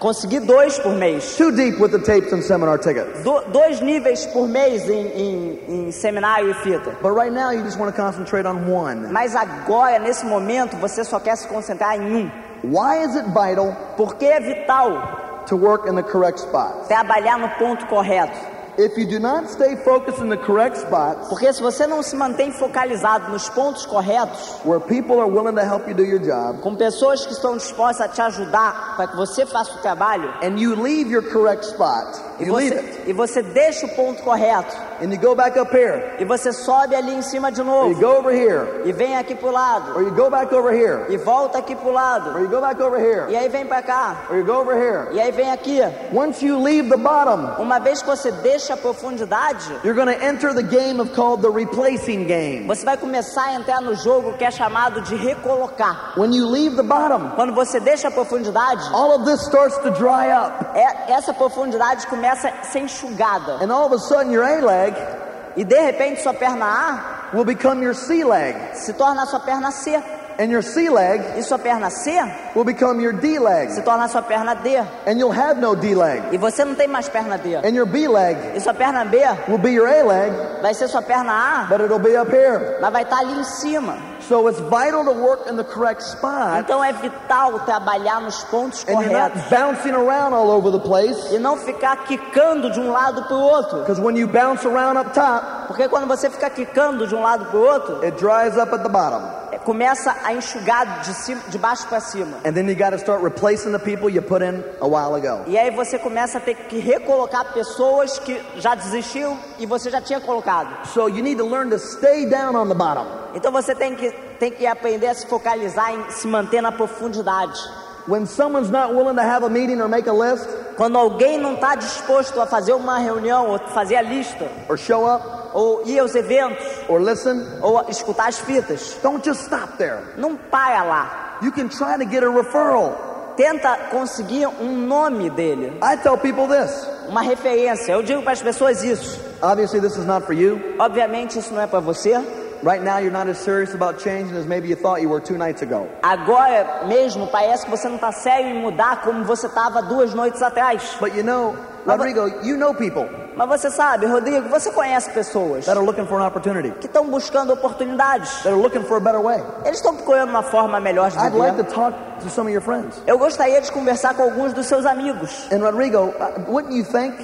conseguir 0.00 0.40
dois 0.40 0.78
por 0.78 0.92
mês. 0.92 1.36
Two 1.36 1.50
deep 1.52 1.80
with 1.80 1.90
the 1.92 1.98
tapes 2.00 2.32
and 2.32 2.42
seminar 2.42 2.78
tickets. 2.78 3.22
Do- 3.22 3.42
dois 3.52 3.80
níveis 3.80 4.26
por 4.26 4.46
mês 4.46 4.88
em, 4.88 5.06
em- 5.06 5.60
em 5.86 5.92
seminário 5.92 6.50
e 6.50 6.54
fita. 6.54 6.90
But 7.00 7.12
right 7.14 7.32
now, 7.32 7.50
you 7.52 7.62
just 7.64 7.78
want 7.78 7.94
to 7.94 8.00
concentrate 8.00 8.46
on 8.46 8.68
one. 8.70 9.08
Mas 9.10 9.34
agora, 9.34 9.98
nesse 9.98 10.26
momento, 10.26 10.76
você 10.76 11.02
só 11.04 11.18
quer 11.18 11.36
se 11.36 11.48
concentrar 11.48 11.96
em 11.96 12.02
um. 12.24 12.30
Why 12.64 13.04
is 13.04 13.14
it 13.16 13.26
vital 13.30 13.74
Porque 13.96 14.26
é 14.26 14.40
vital 14.40 15.44
to 15.46 15.56
work 15.56 15.88
in 15.88 15.94
the 15.94 16.02
correct 16.02 16.40
spots? 16.40 16.88
trabalhar 16.88 17.38
no 17.38 17.48
ponto 17.50 17.86
correto. 17.86 18.36
If 18.78 18.96
you 18.96 19.06
do 19.06 19.18
not 19.18 19.50
stay 19.50 19.74
focused 19.84 20.20
in 20.20 20.28
the 20.28 20.36
correct 20.36 20.76
spots, 20.78 21.28
Porque 21.28 21.52
se 21.52 21.60
você 21.60 21.84
não 21.84 22.00
se 22.00 22.14
mantém 22.14 22.52
focalizado 22.52 23.28
nos 23.32 23.48
pontos 23.48 23.84
corretos, 23.84 24.60
where 24.64 24.78
people 24.78 25.18
are 25.18 25.28
willing 25.28 25.56
to 25.56 25.64
help 25.64 25.88
you 25.88 25.94
do 25.94 26.04
your 26.04 26.20
job, 26.20 26.60
com 26.60 26.76
pessoas 26.76 27.26
que 27.26 27.32
estão 27.32 27.56
dispostas 27.56 28.02
a 28.02 28.08
te 28.08 28.22
ajudar 28.22 28.94
para 28.96 29.08
que 29.08 29.16
você 29.16 29.44
faça 29.44 29.72
o 29.72 29.78
trabalho, 29.78 30.32
and 30.44 30.60
you 30.60 30.80
leave 30.80 31.10
your 31.10 31.24
correct 31.32 31.66
spot, 31.66 32.06
e 32.38 32.44
you 32.44 32.54
leave 32.54 32.76
você, 32.76 32.78
it, 32.78 33.10
e 33.10 33.12
você 33.12 33.42
deixa 33.42 33.86
o 33.86 33.88
ponto 33.96 34.22
correto, 34.22 34.72
and 35.00 35.12
you 35.12 35.18
go 35.18 35.34
back 35.34 35.58
up 35.58 35.70
here, 35.74 36.16
e 36.18 36.24
você 36.24 36.52
sobe 36.52 36.94
ali 36.94 37.14
em 37.14 37.22
cima 37.22 37.50
de 37.52 37.60
or 37.60 37.64
you 37.66 37.70
novo, 37.72 38.00
go 38.00 38.18
over 38.18 38.32
here, 38.34 38.82
e 38.84 38.92
vem 38.92 39.16
aqui 39.16 39.34
pro 39.34 39.50
lado, 39.50 39.92
or 39.96 40.02
you 40.02 40.10
go 40.12 40.28
back 40.30 40.52
over 40.54 40.72
here, 40.72 41.06
e 41.08 41.16
volta 41.16 41.58
aqui 41.58 41.74
pro 41.76 41.88
or 41.88 41.94
lado, 41.94 42.38
you 42.40 42.48
go 42.48 42.60
back 42.60 42.80
over 42.82 42.98
here, 43.00 43.26
e 43.30 43.36
aí 43.36 43.48
vem 43.48 43.66
para 43.66 43.82
cá, 43.82 44.24
or 44.30 44.36
you 44.36 44.44
go 44.44 44.54
over 44.60 44.76
here. 44.76 45.08
e 45.12 45.20
aí 45.20 45.30
vem 45.32 45.50
aqui. 45.50 45.80
Once 46.12 46.44
you 46.44 46.58
leave 46.60 46.88
the 46.88 46.96
bottom, 46.96 47.54
Uma 47.58 47.78
vez 47.78 48.00
que 48.02 48.08
você 48.08 48.30
deixa 48.32 48.74
a 48.74 48.76
profundidade, 48.76 49.64
you're 49.84 49.94
going 49.94 50.06
to 50.12 50.24
enter 50.24 50.52
the 50.54 50.62
game 50.62 51.00
of 51.00 51.12
called 51.14 51.42
the 51.42 51.48
replacing 51.50 52.24
game. 52.24 52.66
você 52.66 52.84
vai 52.84 52.96
começar 52.96 53.44
a 53.46 53.54
entrar 53.54 53.80
no 53.80 53.94
jogo 53.94 54.34
que 54.34 54.44
é 54.44 54.50
chamado 54.50 55.00
de 55.02 55.14
recolocar. 55.16 56.12
When 56.16 56.32
you 56.34 56.46
leave 56.50 56.76
the 56.76 56.82
bottom, 56.82 57.30
Quando 57.36 57.54
você 57.54 57.80
deixa 57.80 58.08
a 58.08 58.10
profundidade, 58.10 58.82
all 58.92 59.14
of 59.16 59.24
this 59.24 59.40
starts 59.46 59.76
to 59.78 59.90
dry 59.90 60.30
up, 60.32 60.66
é- 60.76 61.12
essa 61.12 61.32
profundidade 61.32 62.06
começa 62.06 62.48
a 62.48 62.64
ser 62.64 62.80
enxugada. 62.80 63.58
and 63.62 63.72
all 63.72 63.86
of 63.86 63.94
a 63.94 63.98
sudden 63.98 64.32
your 64.32 64.44
A 64.44 64.87
leg 64.90 65.18
E 65.58 65.64
de 65.64 65.80
repente 65.80 66.22
sua 66.22 66.34
perna 66.34 67.30
will 67.32 67.44
become 67.44 67.82
your 67.82 67.94
C 67.94 68.22
leg, 68.22 68.54
A 68.72 68.74
se 68.74 68.92
torna 68.92 69.22
a 69.22 69.26
sua 69.26 69.40
perna 69.40 69.72
C. 69.72 70.00
and 70.38 70.50
your 70.52 70.62
C 70.62 70.88
leg 70.88 71.20
E 71.36 71.42
sua 71.42 71.58
perna 71.58 71.90
C 71.90 72.16
will 72.54 72.64
become 72.64 73.00
your 73.00 73.12
D 73.12 73.34
se 73.34 73.38
leg, 73.40 73.84
torna 73.84 74.04
a 74.04 74.08
sua 74.08 74.22
perna 74.22 74.54
D. 74.62 74.76
and 75.06 75.18
you'll 75.18 75.32
have 75.32 75.58
no 75.58 75.74
D 75.74 75.94
leg, 75.94 76.22
E 76.32 76.38
você 76.38 76.64
não 76.64 76.74
tem 76.74 76.86
mais 76.88 77.08
perna 77.08 77.36
D. 77.36 77.56
and 77.56 77.74
your 77.74 77.86
B 77.86 78.06
leg 78.08 78.36
E 78.56 78.60
sua 78.60 78.72
perna 78.74 79.04
B 79.04 79.18
will 79.48 79.58
be 79.58 79.72
your 79.72 79.86
A 79.88 80.02
leg, 80.02 80.32
vai 80.62 80.72
ser 80.74 80.88
sua 80.88 81.02
perna 81.02 81.32
A, 81.32 81.66
but 81.68 81.80
it'll 81.80 81.98
be 81.98 82.16
up 82.16 82.30
here. 82.30 82.78
mas 82.80 82.92
vai 82.92 83.02
estar 83.02 83.18
ali 83.18 83.32
em 83.40 83.44
cima. 83.44 83.96
So 84.20 84.46
it's 84.48 84.60
vital 84.60 85.04
to 85.04 85.12
work 85.12 85.48
in 85.48 85.56
the 85.56 85.64
correct 85.64 86.02
spot, 86.02 86.60
Então 86.60 86.84
é 86.84 86.92
vital 86.92 87.60
trabalhar 87.60 88.20
nos 88.20 88.44
pontos 88.44 88.84
and 88.86 88.92
you're 89.00 89.10
not 89.12 89.32
corretos. 89.32 89.50
bouncing 89.50 89.92
around 89.94 90.34
all 90.34 90.50
over 90.50 90.70
the 90.70 90.78
place, 90.80 91.34
E 91.34 91.38
não 91.38 91.56
ficar 91.56 92.04
quicando 92.04 92.70
de 92.70 92.78
um 92.78 92.90
lado 92.92 93.22
para 93.24 93.34
o 93.36 93.40
outro. 93.40 93.78
because 93.80 94.00
when 94.00 94.16
you 94.16 94.26
bounce 94.28 94.66
around 94.66 94.98
up 94.98 95.12
top, 95.14 95.66
Porque 95.68 95.88
quando 95.88 96.06
você 96.06 96.28
fica 96.30 96.48
quicando 96.50 97.06
de 97.06 97.14
um 97.14 97.22
lado 97.22 97.46
para 97.46 97.58
o 97.58 97.62
outro, 97.62 98.00
it 98.04 98.16
dries 98.18 98.56
up 98.56 98.72
at 98.74 98.82
the 98.82 98.88
bottom. 98.88 99.22
Começa 99.68 100.16
a 100.24 100.32
enxugar 100.32 101.02
de, 101.02 101.12
cima, 101.12 101.42
de 101.46 101.58
baixo 101.58 101.86
para 101.88 102.00
cima. 102.00 102.38
And 102.42 102.54
then 102.54 102.66
you 102.70 102.74
got 102.74 102.92
to 102.92 102.98
start 102.98 103.22
replacing 103.22 103.70
the 103.70 103.78
people 103.78 104.08
you 104.08 104.22
put 104.22 104.40
in 104.40 104.64
a 104.80 104.88
while 104.88 105.14
ago. 105.14 105.44
E 105.46 105.58
aí 105.58 105.70
você 105.70 105.98
começa 105.98 106.38
a 106.38 106.40
ter 106.40 106.54
que 106.54 106.78
recolocar 106.78 107.52
pessoas 107.52 108.18
que 108.18 108.40
já 108.56 108.74
desistiram 108.74 109.38
e 109.58 109.66
você 109.66 109.90
já 109.90 110.00
tinha 110.00 110.22
colocado. 110.22 110.86
So 110.86 111.06
you 111.06 111.22
need 111.22 111.36
to 111.36 111.44
learn 111.44 111.68
to 111.68 111.78
stay 111.78 112.24
down 112.24 112.56
on 112.56 112.66
the 112.66 112.74
bottom. 112.74 113.04
Então 113.34 113.52
você 113.52 113.74
tem 113.74 113.94
que, 113.94 114.10
tem 114.40 114.50
que 114.50 114.66
aprender 114.66 115.08
a 115.08 115.14
se 115.14 115.26
focalizar 115.26 115.92
em 115.92 116.10
se 116.12 116.26
manter 116.26 116.62
na 116.62 116.72
profundidade. 116.72 117.60
When 118.06 118.24
someone's 118.24 118.70
not 118.70 118.94
willing 118.94 119.16
to 119.16 119.22
have 119.22 119.44
a 119.44 119.50
meeting 119.50 119.82
or 119.82 119.88
make 119.88 120.08
a 120.08 120.14
list 120.14 120.48
Quando 120.78 120.96
alguém 120.96 121.38
não 121.38 121.54
está 121.54 121.74
disposto 121.74 122.40
a 122.40 122.46
fazer 122.46 122.72
uma 122.72 122.98
reunião, 122.98 123.48
ou 123.48 123.58
fazer 123.58 123.96
a 123.96 124.02
lista, 124.02 124.48
or 124.68 124.78
show 124.78 125.12
up 125.12 125.26
ou 125.52 125.82
ir 125.84 125.98
aos 125.98 126.14
eventos, 126.14 126.64
or 126.88 127.00
listen, 127.00 127.46
ou 127.62 127.84
escutar 127.88 128.28
as 128.28 128.38
fitas, 128.38 128.96
don't 129.02 129.24
just 129.24 129.42
stop 129.42 129.76
there. 129.78 130.00
não 130.16 130.36
para 130.36 130.82
lá. 130.82 131.38
You 131.42 131.52
can 131.52 131.68
try 131.68 131.96
to 131.96 132.04
get 132.10 132.24
a 132.24 132.30
referral. 132.30 133.34
Tenta 133.36 133.76
conseguir 133.90 134.48
um 134.48 134.76
nome 134.86 135.30
dele, 135.30 135.78
I 135.80 135.96
tell 135.96 136.18
people 136.18 136.48
this. 136.48 136.86
uma 137.08 137.22
referência. 137.22 137.92
Eu 137.92 138.02
digo 138.02 138.22
para 138.22 138.32
as 138.32 138.42
pessoas 138.42 138.82
isso. 138.82 139.20
Obviously, 139.40 139.80
this 139.80 139.96
is 139.96 140.04
not 140.04 140.26
for 140.26 140.32
you. 140.34 140.60
Obviamente 140.80 141.38
isso 141.38 141.54
não 141.54 141.60
é 141.62 141.66
para 141.66 141.78
você. 141.80 142.20
Right 142.62 142.82
now, 142.82 142.98
you're 142.98 143.12
not 143.12 143.28
as 143.28 143.38
serious 143.38 143.72
about 143.74 144.00
changing 144.00 144.36
as 144.36 144.46
maybe 144.46 144.68
you 144.68 144.74
thought 144.76 145.00
you 145.00 145.08
were 145.08 145.20
two 145.20 145.38
nights 145.38 145.62
ago. 145.62 145.86
Agora 146.02 146.86
mesmo 146.86 147.26
parece 147.28 147.64
que 147.64 147.70
você 147.70 147.88
não 147.88 147.96
está 147.96 148.10
sério 148.12 148.48
em 148.48 148.60
mudar 148.60 149.02
como 149.02 149.24
você 149.24 149.46
estava 149.46 149.80
duas 149.82 150.12
noites 150.12 150.42
atrás. 150.42 150.96
But 151.00 151.14
you 151.14 151.22
know, 151.22 151.54
Rodrigo, 151.86 152.26
you 152.44 152.56
know 152.56 152.74
people 152.74 153.08
Mas 153.36 153.48
você 153.48 153.70
sabe, 153.70 154.04
Rodrigo, 154.06 154.48
você 154.48 154.72
conhece 154.72 155.10
pessoas 155.10 155.66
that 155.66 155.78
are 155.78 155.86
looking 155.86 156.06
for 156.06 156.18
an 156.20 156.26
opportunity, 156.26 156.72
que 156.80 156.86
estão 156.86 157.06
buscando 157.08 157.52
oportunidades. 157.52 158.42
that 158.42 158.48
are 158.48 158.60
looking 158.60 158.82
for 158.82 158.96
a 158.96 159.00
better 159.00 159.20
way. 159.20 159.40
Eles 159.64 159.76
estão 159.78 159.94
procurando 159.94 160.30
uma 160.30 160.42
forma 160.42 160.80
melhor 160.80 161.08
de 161.10 161.16
I'd 161.16 161.32
like 161.34 161.56
to 161.56 161.62
viver. 161.62 161.72
talk 161.72 161.94
to 162.20 162.28
some 162.28 162.48
of 162.48 162.52
your 162.52 162.60
friends. 162.60 163.00
Eu 163.06 163.16
gostaria 163.16 163.60
de 163.60 163.70
conversar 163.70 164.14
com 164.14 164.24
alguns 164.24 164.52
dos 164.52 164.66
seus 164.66 164.84
amigos. 164.84 165.46
And 165.52 165.62
Rodrigo, 165.62 166.08
uh, 166.18 166.50
wouldn't 166.50 166.74
you 166.76 166.84
think, 166.84 167.14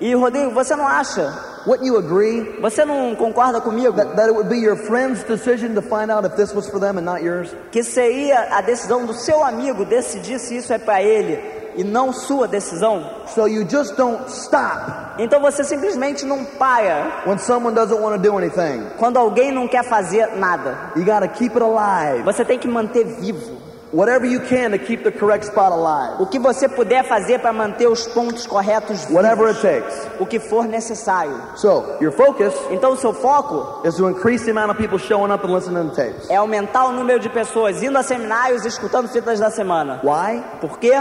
E 0.00 0.14
Rodrigo, 0.14 0.50
você 0.52 0.74
não 0.74 0.86
acha? 0.86 1.32
wouldn't 1.66 1.86
you 1.86 1.98
agree 1.98 2.56
Você 2.62 2.86
não 2.86 3.14
concorda 3.14 3.60
comigo 3.60 3.92
that, 3.92 4.16
that 4.16 4.30
it 4.30 4.32
would 4.32 4.48
be 4.48 4.56
your 4.56 4.76
friend's 4.76 5.22
decision 5.24 5.74
to 5.74 5.82
find 5.82 6.10
out 6.10 6.24
if 6.24 6.34
this 6.34 6.54
was 6.54 6.66
for 6.70 6.80
them 6.80 6.96
and 6.96 7.04
not 7.04 7.22
yours? 7.22 7.54
que 7.70 7.82
seria 7.82 8.48
a 8.56 8.62
decisão 8.62 9.04
do 9.04 9.12
seu 9.12 9.44
amigo 9.44 9.84
decidir 9.84 10.38
se 10.38 10.56
isso 10.56 10.72
é 10.72 10.78
para 10.78 11.02
ele 11.02 11.38
e 11.76 11.84
não 11.84 12.12
sua 12.12 12.48
decisão. 12.48 13.04
So 13.34 13.46
you 13.46 13.64
just 13.68 13.94
don't 13.96 14.24
stop 14.28 14.90
Então 15.18 15.40
você 15.40 15.62
simplesmente 15.62 16.24
não 16.24 16.44
para 16.46 17.24
when 17.26 17.36
someone 17.38 17.74
doesn't 17.74 18.00
want 18.00 18.14
to 18.16 18.22
do 18.22 18.38
anything. 18.38 18.86
quando 18.98 19.18
alguém 19.18 19.52
não 19.52 19.68
quer 19.68 19.84
fazer 19.84 20.28
nada. 20.38 20.76
You 20.96 21.04
got 21.04 21.20
to 21.20 21.28
keep 21.28 21.54
it 21.54 21.62
alive. 21.62 22.22
Você 22.24 22.42
tem 22.44 22.58
que 22.58 22.66
manter 22.66 23.04
vivo 23.04 23.59
Whatever 23.92 24.24
you 24.24 24.38
can 24.40 24.70
to 24.70 24.78
keep 24.78 25.02
the 25.02 25.10
correct 25.10 25.46
spot 25.46 25.72
alive. 25.72 26.20
o 26.22 26.26
que 26.26 26.38
você 26.38 26.68
puder 26.68 27.02
fazer 27.08 27.40
para 27.40 27.52
manter 27.52 27.88
os 27.88 28.06
pontos 28.06 28.46
corretos 28.46 29.04
Whatever 29.10 29.48
vivos, 29.48 29.64
it 29.64 29.80
takes. 29.82 30.06
o 30.20 30.26
que 30.26 30.38
for 30.38 30.64
necessário. 30.64 31.36
So 31.56 31.96
your 32.00 32.12
focus 32.12 32.54
Então 32.70 32.92
o 32.92 32.96
seu 32.96 33.12
foco 33.12 33.86
is 33.86 33.96
to 33.96 34.08
increase 34.08 34.44
the 34.44 34.52
amount 34.52 34.70
of 34.70 34.78
people 34.78 34.96
showing 34.98 35.32
up 35.32 35.44
and 35.44 35.52
listening 35.52 35.88
to 35.90 35.96
tapes. 35.96 36.30
é 36.30 36.36
aumentar 36.36 36.84
o 36.86 36.92
número 36.92 37.18
de 37.18 37.28
pessoas 37.28 37.82
indo 37.82 37.98
a 37.98 38.02
seminários 38.04 38.64
e 38.64 38.68
escutando 38.68 39.08
fitas 39.08 39.40
da 39.40 39.50
semana. 39.50 40.00
Why? 40.04 40.40
Por 40.60 40.78
quê? 40.78 40.92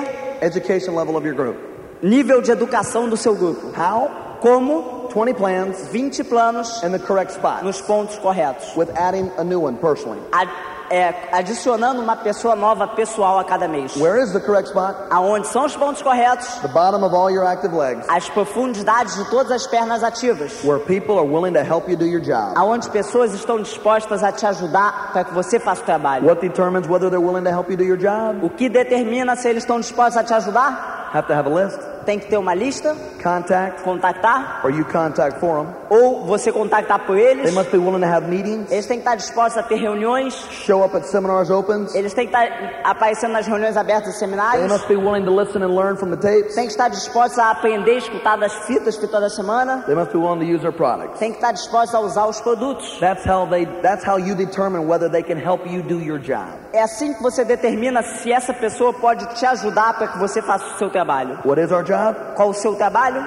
Education 0.42 0.96
level 0.96 1.16
of 1.16 1.28
your 1.28 1.36
group. 1.36 1.58
Nível 2.02 2.42
de 2.42 2.50
educação 2.52 3.08
do 3.08 3.16
seu 3.18 3.36
grupo. 3.36 3.68
How? 3.80 4.10
Como 4.42 5.10
20 5.14 5.34
plans 5.36 5.88
20 5.92 6.24
planos 6.24 6.82
in 6.84 6.92
the 6.92 7.00
correct 7.00 7.34
spot 7.34 7.62
nos 7.64 7.82
pontos 7.82 8.18
corretos. 8.18 8.76
with 8.76 8.90
adding 8.96 9.30
a 9.38 9.44
new 9.44 9.60
one 9.60 9.76
personally. 9.78 10.20
A- 10.34 10.79
é, 10.90 11.14
adicionando 11.32 12.02
uma 12.02 12.16
pessoa 12.16 12.56
nova 12.56 12.88
pessoal 12.88 13.40
a 13.40 13.44
cada 13.44 13.68
mês. 13.68 13.96
Where 13.96 14.22
is 14.22 14.32
the 14.34 14.40
correct 14.40 14.70
spot? 14.70 14.96
Aonde 15.10 15.48
são 15.48 15.66
os 15.66 15.76
pontos 15.76 16.02
corretos? 16.02 16.48
The 16.62 16.68
bottom 16.68 17.04
of 17.06 17.16
all 17.16 17.30
your 17.32 17.46
active 17.46 17.76
legs, 17.76 18.06
As 18.10 18.30
profundidades 18.30 19.16
de 19.16 19.30
todas 19.30 19.52
as 19.52 19.68
pernas 19.68 20.04
ativas. 20.04 20.64
where 20.64 20.80
people 20.80 21.18
are 21.18 21.26
willing 21.28 21.54
to 21.54 21.64
help 21.64 21.88
you 21.90 21.96
do 21.98 22.06
your 22.06 22.22
job. 22.22 22.54
Aonde 22.56 22.90
pessoas 22.90 23.34
estão 23.34 23.62
dispostas 23.62 24.24
a 24.24 24.32
te 24.32 24.46
ajudar 24.46 25.12
para 25.14 25.24
que 25.24 25.34
você 25.34 25.60
faça 25.60 25.82
o 25.82 25.86
trabalho. 25.86 26.26
What 26.28 26.42
determines 26.42 26.88
whether 26.90 27.10
they're 27.10 27.20
willing 27.26 27.44
to 27.44 27.50
help 27.52 27.70
you 27.70 27.78
do 27.78 27.84
your 27.84 27.98
job? 27.98 28.44
O 28.44 28.50
que 28.50 28.70
determina 28.70 29.36
se 29.36 29.48
eles 29.50 29.64
estão 29.64 29.80
dispostos 29.80 30.18
a 30.18 30.24
te 30.24 30.34
ajudar? 30.34 31.10
Have 31.14 31.28
to 31.28 31.34
have 31.34 31.48
a 31.48 31.50
list, 31.50 31.80
Tem 32.06 32.18
que 32.20 32.28
ter 32.28 32.38
uma 32.38 32.54
lista, 32.54 32.96
contact, 33.22 33.84
contactar, 33.84 34.62
or 34.64 34.72
you 34.72 34.86
contact 34.86 35.40
for 35.40 35.64
them. 35.64 35.74
ou 35.90 36.26
você 36.26 36.52
contactar 36.52 37.00
por 37.06 37.16
They 37.16 37.26
eles. 37.32 37.54
must 37.54 37.72
be 37.72 37.78
willing 37.78 38.02
to 38.02 38.08
have 38.08 38.28
meetings, 38.28 38.72
Eles 38.72 38.86
têm 38.88 38.98
que 38.98 39.02
estar 39.08 39.16
dispostos 39.16 39.58
a 39.58 39.64
ter 39.64 39.76
reuniões. 39.76 40.34
show 40.52 40.84
up 40.84 40.96
at 40.96 41.04
seminars 41.06 41.50
opens. 41.50 41.94
Eles 41.96 42.14
têm 42.14 42.28
que 42.28 42.36
estar 42.36 42.82
aparecendo 42.84 43.34
nas 43.34 43.46
reuniões 43.48 43.76
abertas 43.78 44.10
e 44.16 44.20
They 44.20 44.20
seminários. 44.20 44.72
must 44.72 44.88
be 44.88 44.96
willing 44.96 45.26
to 45.26 45.32
listen 45.36 45.62
and 45.64 45.76
learn 45.76 45.96
from 45.98 46.10
the 46.12 46.18
tapes. 46.18 46.56
Tem 46.56 46.66
que 46.66 46.72
estar 46.72 46.90
dispostos 46.90 47.38
a 47.40 47.52
aprender 47.52 47.96
e 47.96 47.98
escutar 47.98 48.38
das 48.38 48.54
fitas, 48.66 48.96
fitas 48.98 49.20
da 49.22 49.30
semana. 49.30 49.84
They 49.86 49.96
must 49.96 50.12
be 50.12 50.18
willing 50.20 50.40
to 50.40 50.46
use 50.46 50.62
their 50.62 50.72
products. 50.74 51.20
Tem 51.20 51.32
que 51.32 51.38
estar 51.38 51.52
dispostos 51.54 51.94
a 51.96 52.00
usar 52.00 52.26
os 52.28 52.40
produtos. 52.42 52.98
That's 53.00 53.26
how 53.28 53.46
they 53.48 53.66
that's 53.82 54.04
how 54.06 54.18
you 54.18 54.36
determine 54.36 54.88
whether 54.88 55.10
they 55.10 55.24
can 55.24 55.38
help 55.38 55.66
you 55.66 55.82
do 55.82 56.00
your 56.00 56.20
job. 56.20 56.59
É 56.72 56.84
assim 56.84 57.14
que 57.14 57.22
você 57.24 57.44
determina 57.44 58.04
se 58.04 58.32
essa 58.32 58.54
pessoa 58.54 58.94
pode 58.94 59.26
te 59.36 59.46
ajudar 59.46 59.98
para 59.98 60.08
que 60.08 60.20
você 60.20 60.42
faça 60.42 60.66
o 60.76 60.78
seu 60.78 60.90
trabalho. 60.90 61.40
What 61.44 61.60
is 61.60 61.72
our 61.72 61.84
job? 61.84 62.16
Qual 62.36 62.50
o 62.50 62.54
seu 62.54 62.76
trabalho? 62.76 63.26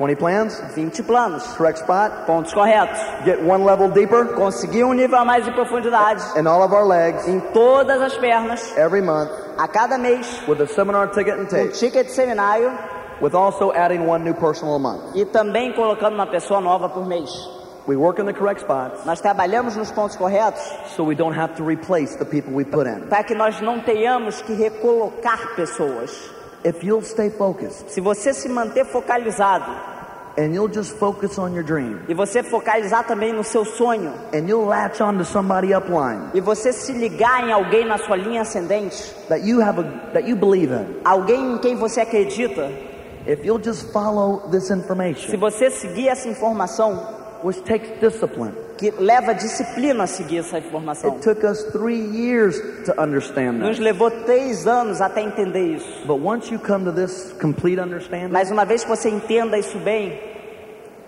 20 0.00 0.16
plans, 0.16 0.60
20 0.74 1.02
planos. 1.04 1.42
correct 1.56 1.80
spot, 1.80 2.26
Pontos 2.26 2.52
corretos. 2.52 2.98
get 3.24 3.40
one 3.42 3.64
level 3.64 3.88
deeper 3.88 4.26
Conseguir 4.34 4.84
um 4.84 4.92
nível 4.92 5.18
a 5.18 5.24
mais 5.24 5.44
de 5.44 5.50
profundidade 5.52 6.22
in 6.38 6.46
all 6.46 6.62
of 6.62 6.74
our 6.74 6.84
legs 6.86 7.26
em 7.26 7.40
todas 7.54 8.02
as 8.02 8.14
pernas, 8.18 8.76
every 8.76 9.00
month 9.00 9.30
a 9.56 9.66
cada 9.66 9.96
mês, 9.96 10.26
with 10.46 10.60
a 10.60 10.66
seminar 10.66 11.06
ticket 11.12 11.38
and 11.38 11.44
um 11.50 11.68
ticket 11.72 12.08
de 12.08 12.12
seminário 12.12 12.70
with 13.22 13.34
also 13.34 13.72
adding 13.72 14.06
one 14.06 14.22
new 14.22 14.34
personal 14.34 14.74
a 14.74 14.78
month. 14.78 15.00
e 15.14 15.24
também 15.24 15.72
colocando 15.72 16.14
uma 16.14 16.26
pessoa 16.26 16.60
nova 16.60 16.90
por 16.90 17.06
mês. 17.06 17.30
We 17.86 17.94
work 17.96 18.18
in 18.18 18.26
the 18.26 18.32
correct 18.32 18.60
spots 18.62 19.04
Nós 19.04 19.20
trabalhamos 19.20 19.76
nos 19.76 19.90
pontos 19.92 20.16
corretos 20.16 20.60
so 20.96 21.04
we 21.04 21.14
don't 21.14 21.36
have 21.38 21.54
to 21.56 21.64
replace 21.64 22.16
the 22.16 22.24
people 22.24 22.52
we 22.52 22.64
put 22.64 22.86
in. 22.86 23.06
para 23.08 23.22
que 23.24 23.34
nós 23.34 23.60
não 23.60 23.80
tenhamos 23.80 24.42
que 24.42 24.52
recolocar 24.54 25.54
pessoas. 25.54 26.10
If 26.64 26.82
you'll 26.82 27.04
stay 27.04 27.30
focused 27.30 27.88
Se 27.90 28.00
você 28.00 28.32
se 28.34 28.48
manter 28.48 28.84
focalizado 28.86 29.70
and 30.38 30.52
you'll 30.52 30.68
just 30.72 30.96
focus 30.98 31.38
on 31.38 31.54
your 31.54 31.62
dream 31.62 32.00
e 32.08 32.14
você 32.14 32.42
focalizar 32.42 33.04
também 33.06 33.32
no 33.32 33.44
seu 33.44 33.64
sonho 33.64 34.12
and 34.34 34.48
you'll 34.48 34.66
latch 34.66 35.00
on 35.00 35.16
to 35.16 35.24
somebody 35.24 35.72
upline 35.72 36.30
e 36.34 36.40
você 36.40 36.72
se 36.72 36.92
ligar 36.92 37.46
em 37.48 37.52
alguém 37.52 37.86
na 37.86 37.96
sua 37.98 38.16
linha 38.16 38.42
ascendente, 38.42 39.14
that 39.28 39.46
you 39.46 39.62
have 39.62 39.78
a 39.80 39.84
that 40.12 40.28
you 40.28 40.36
believe 40.36 40.72
in, 40.74 41.00
alguém 41.04 41.54
em 41.54 41.58
quem 41.58 41.76
você 41.76 42.00
acredita, 42.02 42.68
if 43.26 43.44
you'll 43.44 43.62
just 43.62 43.90
follow 43.92 44.40
this 44.50 44.64
se 44.66 44.74
information, 44.74 45.38
você 45.38 45.70
seguir 45.70 46.08
essa 46.08 46.28
informação, 46.28 47.15
which 47.46 47.62
takes 47.64 47.88
discipline. 48.00 48.52
que 48.76 48.90
leva 48.90 49.32
disciplina 49.34 50.04
a 50.04 50.06
seguir 50.06 50.38
essa 50.38 50.58
informação. 50.58 51.14
It 51.14 51.22
took 51.22 51.44
us 51.44 51.62
three 51.72 51.98
years 51.98 52.60
to 52.84 53.00
understand 53.00 53.58
Nos 53.58 53.76
that. 53.76 53.82
levou 53.82 54.10
três 54.10 54.66
anos 54.66 55.00
até 55.00 55.22
entender 55.22 55.76
isso. 55.76 56.06
But 56.06 56.20
once 56.20 56.52
you 56.52 56.58
come 56.58 56.84
to 56.84 56.92
this 56.92 57.32
complete 57.40 57.80
understanding 57.80 58.32
Mas 58.32 58.50
uma 58.50 58.64
vez 58.64 58.82
que 58.82 58.90
você 58.90 59.08
entenda 59.08 59.56
isso 59.58 59.78
bem 59.78 60.18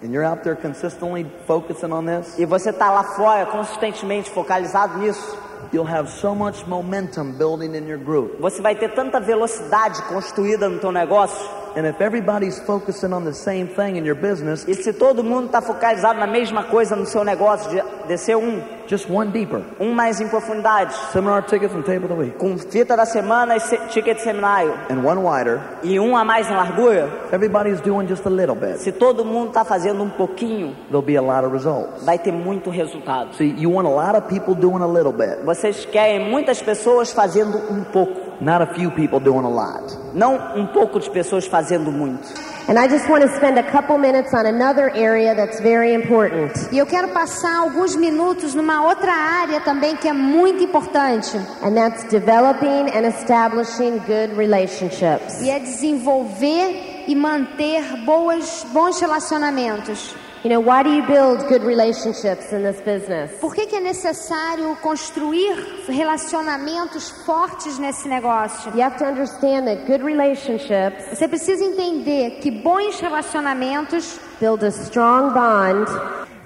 and 0.02 0.12
you're 0.12 0.25
out 0.25 0.45
there 0.45 0.54
consistently 0.54 1.26
focusing 1.47 1.92
on 1.92 2.07
this, 2.07 2.38
e 2.38 2.47
você 2.47 2.71
está 2.71 2.90
lá 2.90 3.02
fora 3.02 3.45
consistentemente 3.47 4.30
focalizado 4.30 4.97
nisso, 4.99 5.37
you'll 5.73 5.85
have 5.85 6.09
so 6.09 6.35
much 6.37 6.64
momentum 6.68 7.33
building 7.33 7.76
in 7.76 7.88
your 7.88 7.99
group. 7.99 8.40
você 8.40 8.62
vai 8.62 8.76
ter 8.76 8.95
tanta 8.95 9.18
velocidade 9.18 10.00
construída 10.02 10.68
no 10.68 10.78
teu 10.78 10.92
negócio. 10.92 11.59
And 11.76 11.87
if 11.87 12.00
everybody's 12.00 12.58
focusing 12.60 13.12
on 13.12 13.25
the 13.25 13.32
same 13.34 13.66
thing 13.68 13.96
in 13.96 14.04
your 14.04 14.16
business, 14.16 14.64
E 14.66 14.75
se 14.75 14.92
todo 14.92 15.22
mundo 15.22 15.46
está 15.46 15.60
focalizado 15.60 16.18
na 16.18 16.26
mesma 16.26 16.64
coisa 16.64 16.96
no 16.96 17.06
seu 17.06 17.25
negócio, 17.25 17.70
de 17.70 17.82
descer 18.08 18.37
um, 18.37 18.60
just 18.87 19.08
one 19.10 19.30
deeper. 19.30 19.60
um 19.78 19.92
mais 19.92 20.20
em 20.20 20.28
profundidade, 20.28 20.94
Seminar 21.12 21.42
tickets 21.44 21.75
and 21.75 21.82
tape 21.82 21.98
of 22.04 22.08
the 22.08 22.14
week. 22.14 22.37
com 22.38 22.56
fita 22.58 22.96
da 22.96 23.04
semana 23.04 23.56
e 23.56 23.60
se- 23.60 23.76
ticket 23.88 24.16
de 24.16 24.22
seminário, 24.22 24.75
And 24.90 25.04
one 25.06 25.20
wider. 25.22 25.60
e 25.82 26.00
um 26.00 26.16
a 26.16 26.25
mais 26.25 26.48
em 26.50 26.54
largura, 26.54 27.08
Everybody's 27.32 27.80
doing 27.82 28.06
just 28.08 28.26
a 28.26 28.30
little 28.30 28.54
bit. 28.56 28.78
se 28.78 28.90
todo 28.92 29.25
mundo 29.25 29.48
está 29.48 29.64
fazendo 29.64 30.02
um 30.02 30.10
pouquinho, 30.10 30.75
There'll 30.90 31.02
be 31.02 31.16
a 31.16 31.22
lot 31.22 31.44
of 31.46 31.52
results. 31.52 32.04
vai 32.04 32.18
ter 32.18 32.32
muito 32.32 32.70
resultado. 32.70 33.34
See, 33.34 33.54
you 33.58 33.70
want 33.72 33.87
a 33.87 33.90
lot 33.90 34.16
of 34.16 34.26
people 34.28 34.54
doing 34.54 34.82
a 34.82 34.87
little 34.87 35.12
bit, 35.12 35.44
Vocês 35.44 35.84
querem 35.84 36.30
muitas 36.30 36.60
pessoas 36.62 37.12
fazendo 37.12 37.56
um 37.70 37.84
pouco, 37.84 38.27
not 38.40 38.62
a 38.62 38.75
few 38.75 38.90
people 38.90 39.21
doing 39.21 39.45
a 39.45 39.49
lot. 39.49 39.97
não 40.14 40.37
um 40.57 40.66
pouco 40.66 40.99
de 41.00 41.11
pessoas 41.11 41.47
fazendo 41.47 41.90
muito. 41.90 42.28
And 42.68 42.78
I 42.78 42.87
just 42.87 43.09
want 43.09 43.23
to 43.23 43.35
spend 43.35 43.59
a 43.59 43.62
couple 43.62 43.97
minutes 43.97 44.35
on 44.35 44.45
another 44.45 44.90
area 44.95 45.35
that's 45.35 45.59
very 45.59 45.95
important. 45.95 46.52
E 46.71 46.76
eu 46.76 46.85
quero 46.85 47.09
passar 47.09 47.61
alguns 47.61 47.97
minutos 47.97 48.54
numa 48.54 48.83
outra 48.85 49.11
área 49.11 49.59
também 49.62 49.97
que 49.97 50.07
é 50.07 50.12
muito 50.12 50.62
importante. 50.62 51.35
And 51.62 51.75
that's 51.75 52.04
developing 52.11 52.90
and 52.95 53.07
establishing 53.09 54.00
good 54.00 54.35
relationships. 54.37 55.40
E 55.40 55.49
é 55.49 55.59
desenvolver 55.59 57.04
e 57.09 57.14
manter 57.14 57.83
boas, 58.04 58.66
bons 58.71 59.00
relacionamentos. 59.00 60.14
You 60.45 60.50
know, 60.50 60.61
why 60.61 60.85
do 60.85 60.90
you 60.90 61.02
build 61.04 61.49
good 61.49 61.64
relationships 61.64 62.52
in 62.52 62.62
this 62.62 62.80
business? 62.83 63.33
Por 63.40 63.52
que, 63.54 63.66
que 63.66 63.75
é 63.76 63.80
necessário 63.80 64.76
construir 64.80 65.83
relacionamentos 65.88 67.11
fortes 67.26 67.76
nesse 67.78 68.09
negócio? 68.09 68.71
You 68.75 68.83
have 68.83 68.97
to 68.99 69.04
understand 69.04 69.66
that 69.66 69.87
good 69.87 70.02
relationships 70.04 71.04
Você 71.12 71.26
precisa 71.26 71.64
entender 71.64 72.38
que 72.40 72.50
bons 72.52 73.00
relacionamentos 73.00 74.18
build 74.40 74.64
a 74.64 74.68
strong 74.68 75.33
bond. 75.35 75.90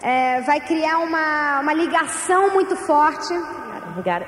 é, 0.03 0.41
vai 0.41 0.61
criar 0.61 0.99
uma, 0.99 1.61
uma 1.61 1.75
ligação 1.75 2.51
muito 2.51 2.75
forte, 2.77 3.33
I 3.35 4.03
got 4.03 4.23
it. 4.23 4.27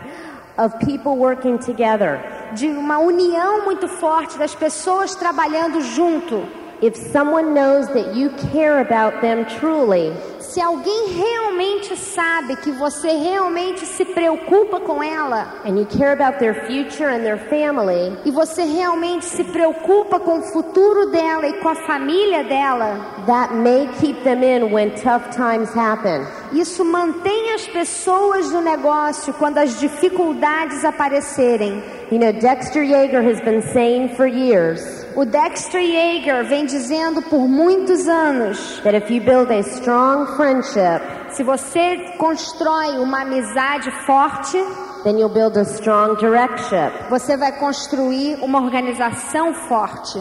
Of 0.58 0.76
people 0.84 1.16
working 1.16 1.56
together. 1.58 2.20
de 2.52 2.68
uma 2.68 2.98
união 2.98 3.64
muito 3.64 3.88
forte 3.88 4.36
das 4.38 4.54
pessoas 4.54 5.14
trabalhando 5.14 5.80
junto. 5.80 6.46
If 6.84 6.94
someone 6.94 7.54
knows 7.54 7.88
that 7.94 8.14
you 8.14 8.28
care 8.52 8.82
about 8.82 9.22
them 9.22 9.46
truly, 9.58 10.14
Se 10.54 10.60
alguém 10.60 11.08
realmente 11.08 11.96
sabe 11.96 12.54
que 12.54 12.70
você 12.70 13.08
realmente 13.08 13.84
se 13.84 14.04
preocupa 14.04 14.78
com 14.78 15.02
ela 15.02 15.52
and 15.64 15.76
you 15.76 15.84
care 15.84 16.12
about 16.12 16.38
their 16.38 16.64
future 16.68 17.10
and 17.10 17.24
their 17.24 17.40
family, 17.48 18.16
e 18.24 18.30
você 18.30 18.62
realmente 18.62 19.24
se 19.24 19.42
preocupa 19.42 20.20
com 20.20 20.38
o 20.38 20.42
futuro 20.52 21.10
dela 21.10 21.48
e 21.48 21.54
com 21.54 21.70
a 21.70 21.74
família 21.74 22.44
dela, 22.44 23.00
that 23.26 23.52
may 23.52 23.88
keep 23.98 24.22
them 24.22 24.44
in 24.44 24.72
when 24.72 24.90
tough 24.90 25.28
times 25.34 25.74
happen. 25.74 26.24
isso 26.52 26.84
mantém 26.84 27.52
as 27.54 27.66
pessoas 27.66 28.52
no 28.52 28.60
negócio 28.60 29.34
quando 29.34 29.58
as 29.58 29.80
dificuldades 29.80 30.84
aparecerem. 30.84 31.82
You 32.12 32.20
know, 32.20 32.32
Dexter 32.32 32.84
Yeager 32.84 33.28
has 33.28 33.40
been 33.40 33.60
saying 33.72 34.14
for 34.14 34.28
years 34.28 35.04
O 35.16 35.24
Dexter 35.24 35.78
Yeager 35.78 36.42
vem 36.42 36.66
dizendo 36.66 37.22
por 37.22 37.46
muitos 37.46 38.08
anos: 38.08 38.80
that 38.82 38.96
if 38.96 39.08
you 39.12 39.20
build 39.20 39.48
a 39.52 39.62
strong 39.62 40.26
friendship, 40.44 41.00
se 41.30 41.42
você 41.42 41.96
constrói 42.18 42.98
uma 42.98 43.22
amizade 43.22 43.90
forte, 44.06 44.58
then 45.02 45.18
you'll 45.18 45.32
build 45.32 45.56
a 45.58 45.62
strong 45.64 46.16
direction. 46.18 46.90
você 47.08 47.34
vai 47.36 47.52
construir 47.52 48.36
uma 48.42 48.60
organização 48.60 49.54
forte. 49.68 50.18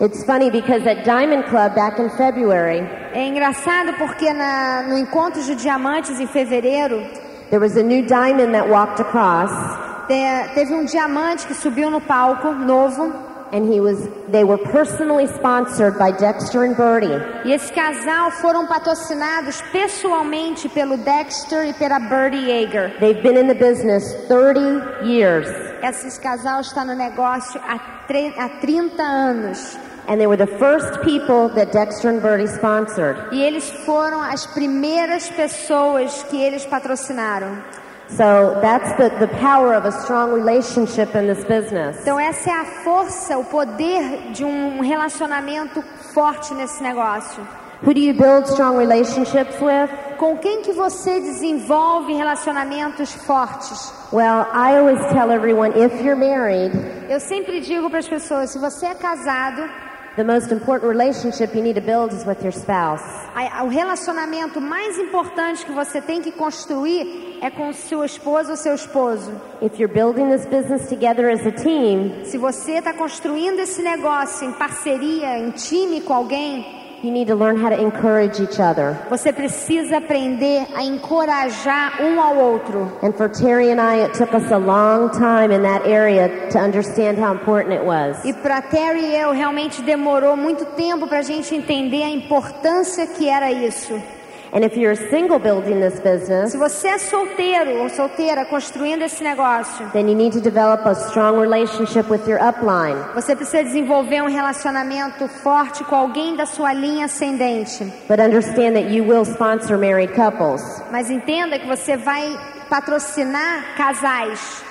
It's 0.00 0.24
funny 0.24 0.50
because 0.50 0.86
at 0.86 1.04
Diamond 1.04 1.44
Club 1.48 1.74
back 1.74 2.00
in 2.00 2.08
February, 2.16 2.80
É 3.12 3.26
engraçado 3.28 3.92
porque 3.98 4.32
na, 4.32 4.82
no 4.88 4.96
encontro 4.98 5.42
de 5.42 5.54
diamantes 5.54 6.18
em 6.20 6.26
fevereiro 6.26 6.98
there 7.50 7.60
was 7.60 7.76
a 7.76 7.82
new 7.82 8.02
diamond 8.06 8.52
that 8.52 8.68
walked 8.68 9.00
across, 9.00 9.50
te- 10.08 10.54
teve 10.54 10.74
um 10.74 10.84
diamante 10.86 11.46
que 11.46 11.54
subiu 11.54 11.90
no 11.90 12.00
palco 12.00 12.52
novo 12.52 13.12
and 13.52 13.72
he 13.72 13.80
was 13.80 14.08
they 14.28 14.44
were 14.44 14.58
personally 14.58 15.26
sponsored 15.26 15.98
by 15.98 16.10
Dexter 16.10 16.64
and 16.64 16.76
Bertie. 16.76 17.20
E 17.44 17.52
esse 17.52 17.70
casal 17.70 18.30
foram 18.32 18.66
patrocinados 18.66 19.60
pessoalmente 19.72 20.68
pelo 20.68 20.96
Dexter 20.96 21.64
e 21.64 21.72
pela 21.72 21.98
Birdie 21.98 22.46
Yeager. 22.50 22.98
They've 23.00 23.22
been 23.22 23.36
in 23.36 23.46
the 23.48 23.54
business 23.54 24.04
30 24.28 25.06
years, 25.06 25.46
Esse 25.82 26.18
casal 26.20 26.60
está 26.60 26.84
no 26.84 26.94
negócio 26.94 27.60
há, 27.62 27.76
há 28.38 28.48
30 28.60 29.02
anos. 29.02 29.76
and 30.08 30.20
they 30.20 30.26
were 30.28 30.36
the 30.36 30.46
first 30.58 31.02
people 31.02 31.48
that 31.56 31.72
Dexter 31.72 32.08
and 32.10 32.22
Bertie 32.22 32.46
sponsored. 32.46 33.16
E 33.32 33.42
eles 33.42 33.68
foram 33.84 34.22
as 34.22 34.46
primeiras 34.46 35.28
pessoas 35.30 36.22
que 36.30 36.36
eles 36.40 36.64
patrocinaram. 36.64 37.58
So 38.08 38.58
that's 38.62 38.92
the, 38.96 39.08
the 39.18 39.28
power 39.40 39.74
of 39.74 39.84
a 39.84 39.92
strong 39.92 40.32
relationship 40.32 41.14
in 41.14 41.26
this 41.26 41.44
business. 41.44 41.98
Então 42.00 42.18
essa 42.18 42.50
é 42.50 42.52
a 42.52 42.64
força, 42.84 43.36
o 43.36 43.44
poder 43.44 44.32
de 44.32 44.44
um 44.44 44.80
relacionamento 44.80 45.82
forte 46.14 46.54
nesse 46.54 46.82
negócio. 46.82 47.46
Who 47.82 47.92
do 47.92 48.00
you 48.00 48.14
build 48.14 48.48
strong 48.48 48.78
relationships 48.78 49.60
with? 49.60 49.90
Com 50.18 50.38
quem 50.38 50.62
que 50.62 50.72
você 50.72 51.20
desenvolve 51.20 52.14
relacionamentos 52.14 53.12
fortes? 53.12 53.92
Well, 54.12 54.46
I 54.50 54.78
always 54.78 54.98
tell 55.12 55.30
everyone 55.30 55.72
if 55.76 55.92
you're 56.02 56.16
married, 56.16 56.72
Eu 57.08 57.20
sempre 57.20 57.60
digo 57.60 57.90
para 57.90 57.98
as 57.98 58.08
pessoas, 58.08 58.50
se 58.50 58.58
você 58.58 58.86
é 58.86 58.94
casado, 58.94 59.62
the 60.16 60.24
most 60.24 60.50
important 60.50 60.88
relationship 60.88 61.54
you 61.54 61.62
need 61.62 61.74
to 61.74 61.80
build 61.82 62.12
is 62.12 62.24
with 62.24 62.42
your 62.42 62.52
spouse. 62.52 63.02
o 63.62 63.68
relacionamento 63.68 64.60
mais 64.60 64.98
importante 64.98 65.64
que 65.64 65.72
você 65.72 66.00
tem 66.00 66.22
que 66.22 66.32
construir 66.32 67.38
é 67.42 67.50
com 67.50 67.72
seu 67.72 68.02
esposo 68.02 68.50
ou 68.50 68.56
seu 68.56 68.74
esposo. 68.74 69.30
If 69.60 69.78
you're 69.78 69.92
building 69.92 70.30
this 70.30 70.46
business 70.46 70.88
together 70.88 71.28
as 71.30 71.46
a 71.46 71.52
team, 71.52 72.24
Se 72.24 72.38
você 72.38 72.78
está 72.78 72.94
construindo 72.94 73.60
esse 73.60 73.82
negócio 73.82 74.48
em 74.48 74.52
parceria, 74.52 75.38
em 75.38 75.50
time 75.50 76.00
com 76.00 76.14
alguém, 76.14 76.75
you 77.02 77.10
need 77.10 77.28
to 77.28 77.34
learn 77.34 77.56
how 77.56 77.68
to 77.68 77.80
encourage 77.80 78.40
each 78.40 78.58
other. 78.60 78.96
você 79.08 79.32
precisa 79.32 79.98
aprender 79.98 80.66
a 80.74 80.82
encorajar 80.82 82.00
um 82.02 82.20
ao 82.20 82.36
outro. 82.36 82.90
And 83.02 83.12
for 83.12 83.28
Terry 83.28 83.70
and 83.70 83.80
I, 83.80 84.04
it 84.04 84.14
took 84.14 84.34
us 84.34 84.50
a 84.50 84.58
long 84.58 85.10
time 85.10 85.50
in 85.50 85.62
that 85.62 85.86
area 85.86 86.48
to 86.50 86.58
understand 86.58 87.18
how 87.18 87.32
important 87.32 87.74
it 87.74 87.84
was. 87.84 88.24
E 88.24 88.32
para 88.32 88.62
Terry 88.62 89.00
e 89.00 89.16
eu 89.16 89.32
realmente 89.32 89.82
demorou 89.82 90.36
muito 90.36 90.64
tempo 90.76 91.06
para 91.06 91.18
a 91.18 91.22
gente 91.22 91.54
entender 91.54 92.02
a 92.02 92.10
importância 92.10 93.06
que 93.06 93.28
era 93.28 93.50
isso. 93.52 93.94
And 94.52 94.64
if 94.64 94.76
you're 94.76 94.92
a 94.92 95.10
single 95.10 95.38
building 95.38 95.80
this 95.80 95.98
business, 96.00 96.52
Se 96.52 96.56
você 96.56 96.88
é 96.88 96.98
solteiro 96.98 97.82
ou 97.82 97.88
solteira 97.88 98.44
construindo 98.44 99.02
esse 99.02 99.22
negócio, 99.22 99.86
then 99.92 100.08
you 100.08 100.14
need 100.14 100.32
to 100.32 100.40
develop 100.40 100.86
a 100.86 100.92
strong 100.94 101.38
relationship 101.38 102.08
with 102.08 102.26
your 102.28 102.38
upline. 102.40 102.96
você 103.14 103.34
precisa 103.34 103.62
desenvolver 103.64 104.22
um 104.22 104.28
relacionamento 104.28 105.26
forte 105.28 105.82
com 105.84 105.96
alguém 105.96 106.36
da 106.36 106.46
sua 106.46 106.72
linha 106.72 107.06
ascendente. 107.06 107.84
But 108.08 108.20
understand 108.20 108.74
that 108.74 108.88
you 108.92 109.04
will 109.04 109.24
sponsor 109.24 109.76
married 109.76 110.14
couples. 110.14 110.62
Mas 110.90 111.10
entenda 111.10 111.58
que 111.58 111.66
você 111.66 111.96
vai 111.96 112.38
patrocinar 112.70 113.76
casais. 113.76 114.64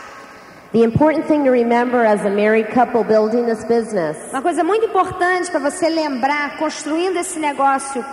The 0.72 0.84
important 0.84 1.26
thing 1.28 1.46
to 1.46 1.52
remember 1.52 2.06
as 2.06 2.26
a 2.26 2.30
married 2.30 2.68
couple 2.74 3.04
building 3.06 3.46
this 3.46 3.64
business 3.64 4.18
Uma 4.32 4.42
coisa 4.42 4.62
muito 4.64 4.86
importante 4.88 5.50
para 5.50 5.60
você 5.60 5.88
lembrar, 5.88 6.58
construindo 6.58 7.18
esse 7.18 7.40
negócio 7.40 8.04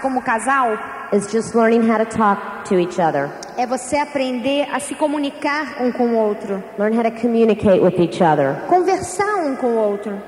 como 0.00 0.22
casal, 0.22 0.78
is 1.12 1.30
just 1.32 1.54
learning 1.54 1.82
how 1.82 1.98
to 1.98 2.04
talk 2.06 2.64
to 2.68 2.78
each 2.78 2.98
other. 2.98 3.28
é 3.56 3.66
você 3.66 3.96
aprender 3.98 4.66
a 4.72 4.80
se 4.80 4.94
comunicar 4.94 5.76
um 5.82 5.92
com 5.92 6.08
o 6.08 6.16
outro, 6.16 6.62
Learn 6.78 6.94
how 6.96 7.02
to 7.02 7.10
communicate 7.20 7.80
with 7.80 7.98
each 8.00 8.22
other. 8.22 8.56
conversar 8.68 9.36
um 9.44 9.54
com 9.56 9.66
o 9.68 9.76
outro. 9.76 10.18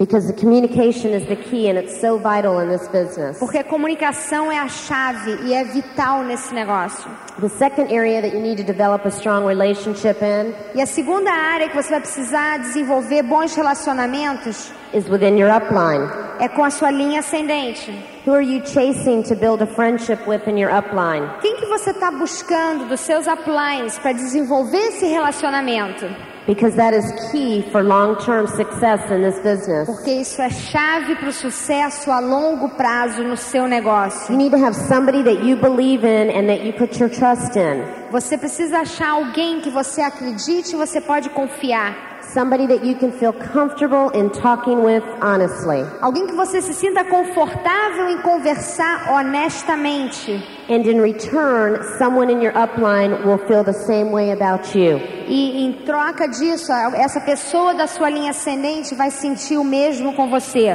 Because 0.00 0.26
the 0.26 0.32
communication 0.32 1.10
is 1.12 1.26
the 1.26 1.36
key 1.36 1.68
and 1.68 1.76
it's 1.78 2.00
so 2.00 2.16
vital 2.16 2.58
in 2.60 2.70
this 2.70 2.88
business. 2.88 3.38
Porque 3.38 3.58
a 3.58 3.64
comunicação 3.64 4.50
é 4.50 4.58
a 4.58 4.66
chave 4.66 5.36
e 5.44 5.52
é 5.52 5.62
vital 5.62 6.22
nesse 6.22 6.54
negócio. 6.54 7.06
The 7.38 7.50
second 7.50 7.92
area 7.92 8.22
that 8.22 8.32
you 8.34 8.40
need 8.40 8.56
to 8.56 8.64
develop 8.64 9.04
a 9.04 9.10
strong 9.10 9.44
relationship 9.44 10.22
in 10.22 10.54
E 10.74 10.80
a 10.80 10.86
segunda 10.86 11.30
área 11.30 11.68
que 11.68 11.76
você 11.76 11.90
vai 11.90 12.00
precisar 12.00 12.60
desenvolver 12.60 13.22
bons 13.24 13.54
relacionamentos 13.54 14.72
is 14.94 15.06
within 15.10 15.36
your 15.38 15.50
upline. 15.50 16.08
é 16.38 16.48
com 16.48 16.64
a 16.64 16.70
sua 16.70 16.90
linha 16.90 17.20
ascendente. 17.20 17.92
Who 18.26 18.32
are 18.32 18.42
you 18.42 18.62
chasing 18.66 19.22
to 19.24 19.34
build 19.34 19.62
a 19.62 19.66
friendship 19.66 20.26
with 20.26 20.48
in 20.48 20.58
your 20.58 20.70
upline? 20.72 21.28
Quem 21.42 21.56
que 21.56 21.66
você 21.66 21.90
está 21.90 22.10
buscando 22.10 22.86
dos 22.88 23.00
seus 23.00 23.26
uplines 23.26 23.98
para 23.98 24.12
desenvolver 24.12 24.78
esse 24.78 25.04
relacionamento? 25.04 26.06
Because 26.50 26.74
that 26.74 26.92
is 26.92 27.06
key 27.30 27.62
for 27.70 27.80
long-term 27.80 28.48
success 28.48 29.08
in 29.08 29.22
this 29.22 29.38
business. 29.38 29.86
Porque 29.86 30.10
isso 30.10 30.42
é 30.42 30.50
chave 30.50 31.14
para 31.14 31.28
o 31.28 31.32
sucesso 31.32 32.10
a 32.10 32.18
longo 32.18 32.70
prazo 32.70 33.22
no 33.22 33.36
seu 33.36 33.68
negócio. 33.68 34.32
You 34.32 34.36
need 34.36 34.50
to 34.50 34.58
have 34.58 34.74
somebody 34.74 35.22
that 35.22 35.44
you 35.44 35.56
believe 35.56 36.04
in 36.04 36.28
and 36.28 36.48
that 36.48 36.66
you 36.66 36.72
put 36.72 36.98
your 36.98 37.08
trust 37.08 37.56
in. 37.56 37.84
Você 38.10 38.36
precisa 38.36 38.80
achar 38.80 39.10
alguém 39.10 39.60
que 39.60 39.70
você 39.70 40.00
acredite 40.00 40.74
e 40.74 40.76
você 40.76 41.00
pode 41.00 41.30
confiar. 41.30 42.09
Somebody 42.32 42.66
that 42.68 42.84
you 42.84 42.94
can 42.94 43.10
feel 43.10 43.32
comfortable 43.32 44.10
in 44.10 44.30
talking 44.30 44.84
with 44.84 45.02
honestly. 45.20 45.82
Alguém 46.00 46.28
que 46.28 46.34
você 46.36 46.62
se 46.62 46.72
sinta 46.72 47.04
confortável 47.04 48.08
em 48.08 48.22
conversar 48.22 49.10
honestamente. 49.10 50.40
And 50.68 50.86
in 50.86 51.00
return, 51.00 51.82
someone 51.98 52.30
in 52.30 52.40
your 52.40 52.52
upline 52.52 53.24
will 53.24 53.38
feel 53.48 53.64
the 53.64 53.72
same 53.72 54.12
way 54.12 54.30
about 54.30 54.78
you. 54.78 55.00
E 55.26 55.64
em 55.64 55.72
troca 55.84 56.28
disso, 56.28 56.70
essa 56.94 57.20
pessoa 57.20 57.74
da 57.74 57.88
sua 57.88 58.08
linha 58.08 58.30
ascendente 58.30 58.94
vai 58.94 59.10
sentir 59.10 59.56
o 59.56 59.64
mesmo 59.64 60.14
com 60.14 60.30
você. 60.30 60.68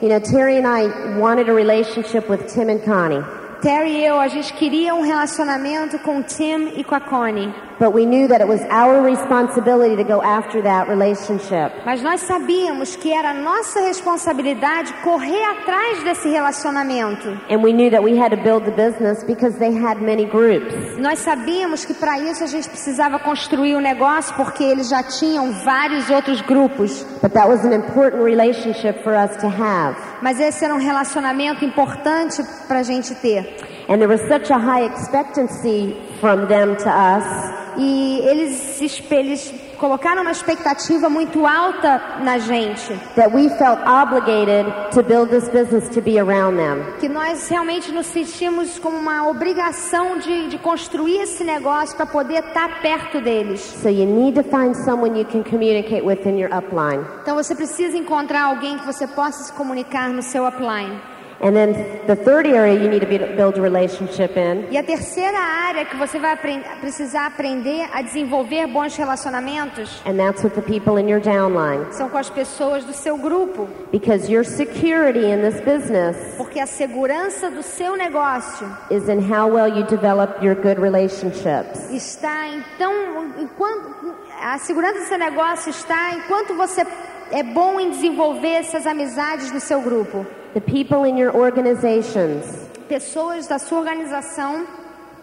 You 0.00 0.10
know, 0.10 0.20
Terry 0.20 0.58
and 0.58 0.68
I 0.68 1.18
wanted 1.18 1.50
a 1.50 1.54
relationship 1.54 2.28
with 2.30 2.46
Tim 2.46 2.70
and 2.70 2.84
Connie, 2.84 3.24
Terry 3.64 3.92
e 3.92 4.04
eu, 4.04 4.20
a 4.20 4.28
gente 4.28 4.52
queria 4.52 4.94
um 4.94 5.00
relacionamento 5.00 5.98
com 6.00 6.22
Tim 6.22 6.74
e 6.76 6.84
com 6.84 6.94
a 6.94 7.00
Connie. 7.00 7.50
But 7.78 7.92
we 7.92 8.06
knew 8.06 8.28
that 8.28 8.40
it 8.40 8.48
was 8.48 8.60
our 8.70 9.02
responsibility 9.02 9.96
to 9.96 10.04
go 10.04 10.22
after 10.22 10.62
that 10.62 10.88
relationship. 10.88 11.72
Mas 11.84 12.02
nós 12.02 12.20
sabíamos 12.22 12.96
que 12.96 13.12
era 13.12 13.32
nossa 13.32 13.80
responsabilidade 13.80 14.92
correr 15.02 15.42
atrás 15.44 16.02
desse 16.04 16.28
relacionamento. 16.28 17.28
And 17.50 17.62
we 17.62 17.72
knew 17.72 17.90
that 17.90 18.02
we 18.02 18.16
had 18.16 18.30
to 18.30 18.36
build 18.36 18.64
the 18.64 18.70
business 18.70 19.24
because 19.24 19.58
they 19.58 19.72
had 19.72 20.00
many 20.00 20.24
groups. 20.24 20.72
Nós 20.98 21.18
sabíamos 21.20 21.84
que 21.84 21.94
para 21.94 22.18
isso 22.18 22.44
a 22.44 22.46
gente 22.46 22.68
precisava 22.68 23.18
construir 23.18 23.74
o 23.74 23.80
negócio 23.80 24.34
porque 24.36 24.62
eles 24.62 24.88
já 24.88 25.02
tinham 25.02 25.52
vários 25.64 26.08
outros 26.10 26.40
grupos. 26.42 27.04
But 27.20 27.32
that 27.32 27.48
was 27.48 27.64
an 27.64 27.72
important 27.72 28.22
relationship 28.22 29.02
for 29.02 29.14
us 29.14 29.36
to 29.40 29.48
have. 29.48 29.96
Mas 30.22 30.38
esse 30.40 30.64
era 30.64 30.74
um 30.74 30.78
relacionamento 30.78 31.64
importante 31.64 32.42
para 32.68 32.78
a 32.78 32.82
gente 32.82 33.14
ter. 33.16 33.56
And 33.88 33.98
there 33.98 34.08
was 34.08 34.20
such 34.28 34.50
a 34.50 34.58
high 34.58 34.86
expectancy 34.86 35.94
from 36.20 36.46
them 36.46 36.76
to 36.76 36.88
us 36.88 37.63
E 37.76 38.20
eles, 38.24 38.80
eles 39.10 39.54
colocaram 39.78 40.22
uma 40.22 40.30
expectativa 40.30 41.08
muito 41.08 41.46
alta 41.46 42.00
na 42.22 42.38
gente. 42.38 42.94
that 43.16 43.32
we 43.34 43.48
felt 43.58 43.78
obligated 43.86 44.66
to 44.92 45.02
build 45.02 45.30
this 45.30 45.48
business 45.48 45.88
to 45.90 46.00
be 46.00 46.18
around 46.18 46.56
them. 46.56 46.84
Que 47.00 47.08
nós 47.08 47.48
realmente 47.48 47.92
nos 47.92 48.06
sentimos 48.06 48.78
como 48.78 48.96
uma 48.96 49.28
obrigação 49.28 50.18
de, 50.18 50.48
de 50.48 50.58
construir 50.58 51.18
esse 51.18 51.44
negócio 51.44 51.96
para 51.96 52.06
poder 52.06 52.44
estar 52.44 52.80
perto 52.80 53.20
deles. 53.20 53.60
So 53.60 53.88
you 53.88 54.06
need 54.06 54.34
to 54.36 54.42
find 54.42 54.74
someone 54.74 55.18
you 55.18 55.26
can 55.26 55.42
communicate 55.42 56.02
with 56.02 56.26
in 56.26 56.38
your 56.38 56.52
upline. 56.52 57.04
Então 57.22 57.34
você 57.34 57.54
precisa 57.54 57.96
encontrar 57.96 58.44
alguém 58.44 58.78
que 58.78 58.86
você 58.86 59.06
possa 59.06 59.44
se 59.44 59.52
comunicar 59.52 60.08
no 60.08 60.22
seu 60.22 60.46
upline. 60.46 61.13
And 61.40 61.54
then 61.54 61.72
the 62.06 62.16
third 62.16 62.46
area 62.46 62.74
you 62.74 62.88
need 62.88 63.00
to 63.00 63.06
build 63.36 63.58
a 63.58 63.60
relationship 63.60 64.36
in 64.36 64.66
E 64.70 64.78
a 64.78 64.82
terceira 64.82 65.38
área 65.38 65.84
que 65.84 65.96
você 65.96 66.18
vai 66.18 66.36
precisar 66.80 67.26
aprender 67.26 67.88
a 67.92 68.00
desenvolver 68.02 68.66
bons 68.68 68.96
relacionamentos 68.96 70.00
and 70.06 70.16
that's 70.16 70.42
with 70.42 70.54
the 70.54 70.62
people 70.62 70.96
in 70.98 71.08
your 71.08 71.20
downline. 71.20 71.84
são 71.92 72.08
com 72.08 72.16
as 72.18 72.30
pessoas 72.30 72.84
do 72.84 72.92
seu 72.92 73.16
grupo. 73.18 73.68
Because 73.92 74.30
your 74.30 74.44
security 74.44 75.26
in 75.26 75.42
this 75.42 75.60
business 75.60 76.16
Porque 76.36 76.60
a 76.60 76.66
segurança 76.66 77.50
do 77.50 77.62
seu 77.62 77.96
negócio 77.96 78.66
is 78.90 79.08
in 79.08 79.18
how 79.20 79.48
well 79.48 79.68
you 79.68 79.84
develop 79.86 80.42
your 80.44 80.54
good 80.54 80.80
relationships. 80.80 81.90
está 81.90 82.46
então 82.48 82.92
enquanto 83.38 84.14
a 84.40 84.56
segurança 84.58 85.00
do 85.00 85.04
seu 85.06 85.18
negócio 85.18 85.70
está 85.70 86.12
enquanto 86.14 86.54
você 86.54 86.86
é 87.32 87.42
bom 87.42 87.80
em 87.80 87.90
desenvolver 87.90 88.54
essas 88.54 88.86
amizades 88.86 89.50
no 89.50 89.60
seu 89.60 89.80
grupo. 89.80 90.24
The 90.54 90.60
people 90.60 91.02
in 91.02 91.16
your 91.16 91.34
organizations, 91.34 92.44
Pessoas 92.88 93.48
da 93.48 93.58
sua 93.58 93.80
organização, 93.80 94.64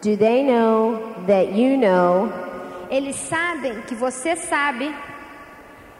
do 0.01 0.17
they 0.17 0.43
know 0.43 1.15
that 1.25 1.53
you 1.53 1.77
know 1.77 2.29
eles 2.89 3.15
sabem 3.15 3.81
que 3.83 3.95
você 3.95 4.35
sabe 4.35 4.93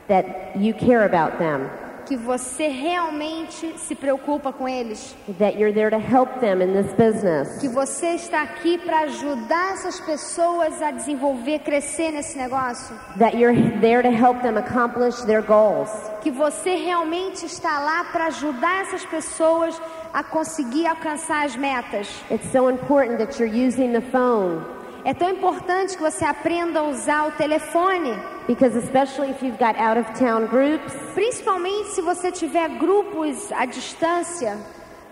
that 0.10 0.58
you 0.58 0.74
care 0.74 1.06
about 1.06 1.38
them? 1.40 1.70
Que 2.12 2.18
você 2.18 2.68
realmente 2.68 3.74
se 3.78 3.96
preocupa 3.96 4.52
com 4.52 4.68
eles, 4.68 5.16
that 5.40 5.58
you're 5.58 5.74
there 5.74 5.90
to 5.90 5.96
help 5.96 6.42
them 6.42 6.62
in 6.62 6.74
this 6.74 6.92
business, 6.98 7.58
que 7.62 7.70
você 7.70 8.16
está 8.16 8.42
aqui 8.42 8.78
para 8.78 9.04
ajudar 9.04 9.72
essas 9.72 9.98
pessoas 10.02 10.82
a 10.82 10.92
desenvolver, 10.92 11.60
crescer 11.60 12.12
nesse 12.12 12.38
negócio, 12.38 12.94
that 13.18 13.38
you're 13.38 13.56
there 13.80 14.04
to 14.04 14.10
help 14.10 14.42
them 14.42 14.58
accomplish 14.58 15.22
their 15.22 15.42
goals. 15.42 15.90
que 16.22 16.30
você 16.30 16.76
realmente 16.76 17.46
está 17.46 17.80
lá 17.80 18.04
para 18.12 18.26
ajudar 18.26 18.82
essas 18.82 19.06
pessoas 19.06 19.82
a 20.14 20.22
conseguir 20.22 20.88
alcançar 20.88 21.46
as 21.46 21.56
metas. 21.56 22.10
It's 22.30 22.52
so 22.52 22.70
important 22.70 23.20
that 23.20 23.42
you're 23.42 23.48
using 23.48 23.94
the 23.94 24.02
phone. 24.02 24.82
É 25.04 25.14
tão 25.14 25.30
importante 25.30 25.96
que 25.96 26.04
você 26.04 26.26
aprenda 26.26 26.82
a 26.82 26.84
usar 26.84 27.28
o 27.28 27.32
telefone, 27.32 28.12
because, 28.54 28.76
especially 28.76 29.30
if 29.30 29.42
you've 29.42 29.58
got 29.58 29.78
out 29.78 29.98
of 29.98 30.06
town 30.20 30.46
groups, 30.46 30.94
principalmente 31.14 31.88
se 31.96 32.02
você 32.02 32.32
tiver 32.34 32.68
grupos 32.78 33.50
à 33.54 33.66
distância. 33.66 34.58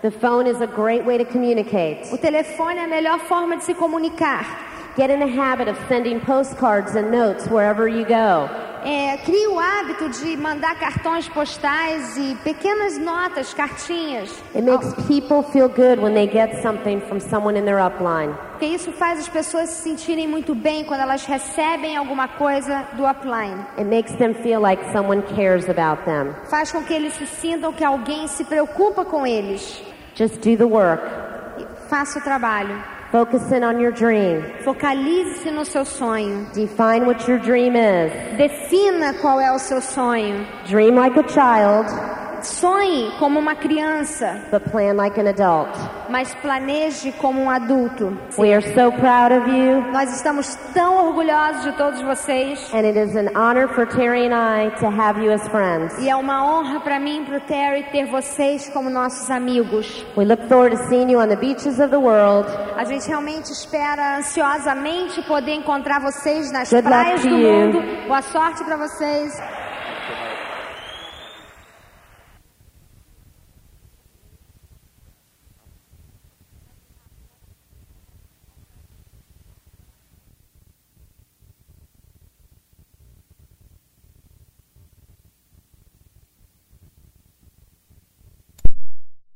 the 0.02 0.10
phone 0.10 0.46
is 0.46 0.60
a 0.60 0.66
great 0.66 1.04
way 1.06 1.16
to 1.16 1.24
communicate. 1.24 2.12
O 2.12 2.18
telefone 2.18 2.76
é 2.76 2.84
a 2.84 2.86
melhor 2.86 3.18
forma 3.20 3.56
de 3.56 3.64
se 3.64 3.72
comunicar. 3.72 4.44
Get 4.94 5.08
in 5.08 5.20
the 5.20 5.26
habit 5.26 5.68
of 5.68 5.78
sending 5.88 6.20
postcards 6.20 6.94
and 6.96 7.10
notes 7.10 7.46
wherever 7.48 7.88
you 7.88 8.04
go. 8.04 8.69
É, 8.84 9.18
crie 9.18 9.46
o 9.46 9.58
hábito 9.58 10.08
de 10.08 10.36
mandar 10.36 10.78
cartões 10.78 11.28
postais 11.28 12.16
e 12.16 12.34
pequenas 12.42 12.96
notas, 12.98 13.52
cartinhas. 13.52 14.30
It 14.54 14.62
makes 14.62 14.94
people 15.06 15.42
feel 15.52 15.68
good 15.68 16.00
when 16.00 16.14
they 16.14 16.26
get 16.26 16.62
something 16.62 17.00
from 17.00 17.20
someone 17.20 17.58
in 17.58 17.64
their 17.64 17.78
upline. 17.78 18.34
Porque 18.52 18.66
isso 18.66 18.92
faz 18.92 19.18
as 19.18 19.28
pessoas 19.28 19.70
se 19.70 19.82
sentirem 19.82 20.26
muito 20.26 20.54
bem 20.54 20.84
quando 20.84 21.00
elas 21.00 21.24
recebem 21.24 21.96
alguma 21.96 22.28
coisa 22.28 22.86
do 22.94 23.06
upline. 23.06 23.64
It 23.76 23.84
makes 23.84 24.14
them 24.16 24.34
feel 24.34 24.60
like 24.60 24.82
someone 24.92 25.22
cares 25.34 25.68
about 25.68 26.04
them. 26.04 26.34
Faz 26.48 26.72
com 26.72 26.82
que 26.82 26.92
eles 26.94 27.14
se 27.14 27.26
sintam 27.26 27.72
que 27.72 27.84
alguém 27.84 28.28
se 28.28 28.44
preocupa 28.44 29.04
com 29.04 29.26
eles. 29.26 29.82
Just 30.14 30.36
do 30.36 30.56
the 30.56 30.64
work. 30.64 31.02
Faça 31.88 32.18
o 32.18 32.22
trabalho. 32.22 32.99
Focus 33.10 33.50
in 33.50 33.64
on 33.64 33.80
your 33.80 33.90
dream. 33.90 34.40
Focalize-se 34.62 35.50
no 35.50 35.64
seu 35.64 35.84
sonho. 35.84 36.46
Define 36.52 37.06
what 37.06 37.26
your 37.26 37.38
dream 37.40 37.74
is. 37.74 38.12
Defina 38.38 39.14
qual 39.20 39.40
é 39.40 39.50
o 39.50 39.58
seu 39.58 39.80
sonho. 39.80 40.46
Dream 40.68 40.94
like 40.94 41.16
a 41.16 41.28
child, 41.28 41.86
Sonhe 42.46 43.12
como 43.18 43.38
uma 43.38 43.54
criança, 43.54 44.40
but 44.50 44.62
plan 44.70 44.94
like 44.94 45.18
an 45.20 45.28
adult. 45.28 45.70
mas 46.08 46.34
planeje 46.36 47.12
como 47.12 47.40
um 47.40 47.48
adulto. 47.50 48.16
We 48.38 48.52
are 48.52 48.62
so 48.74 48.90
proud 48.92 49.32
of 49.32 49.48
you, 49.50 49.82
Nós 49.92 50.12
estamos 50.14 50.56
tão 50.74 51.06
orgulhosos 51.08 51.62
de 51.64 51.72
todos 51.72 52.00
vocês. 52.02 52.58
and 52.74 52.84
it 52.86 52.98
is 52.98 53.14
an 53.16 53.28
honor 53.36 53.68
for 53.74 53.86
Terry 53.86 54.26
and 54.26 54.34
I 54.34 54.70
to 54.80 54.86
have 54.86 55.20
you 55.22 55.32
as 55.32 55.46
friends. 55.48 55.96
E 55.98 56.08
é 56.08 56.16
uma 56.16 56.44
honra 56.44 56.80
para 56.80 56.98
mim 56.98 57.22
e 57.22 57.24
para 57.26 57.36
o 57.36 57.40
Terry 57.42 57.84
ter 57.92 58.06
vocês 58.06 58.68
como 58.70 58.90
nossos 58.90 59.30
amigos. 59.30 60.04
We 60.16 60.24
look 60.24 60.42
forward 60.48 60.76
to 60.76 60.82
seeing 60.88 61.10
you 61.10 61.20
on 61.20 61.28
the 61.28 61.36
beaches 61.36 61.78
of 61.78 61.90
the 61.90 61.98
world. 61.98 62.48
A 62.76 62.84
gente 62.84 63.06
realmente 63.08 63.52
espera 63.52 64.16
ansiosamente 64.18 65.22
poder 65.22 65.52
encontrar 65.54 66.00
vocês 66.00 66.50
nas 66.50 66.70
Good 66.72 66.82
praias 66.82 67.22
do 67.22 67.28
you. 67.28 67.52
mundo. 67.52 67.82
Boa 68.08 68.22
sorte 68.22 68.64
para 68.64 68.76
vocês. 68.76 69.32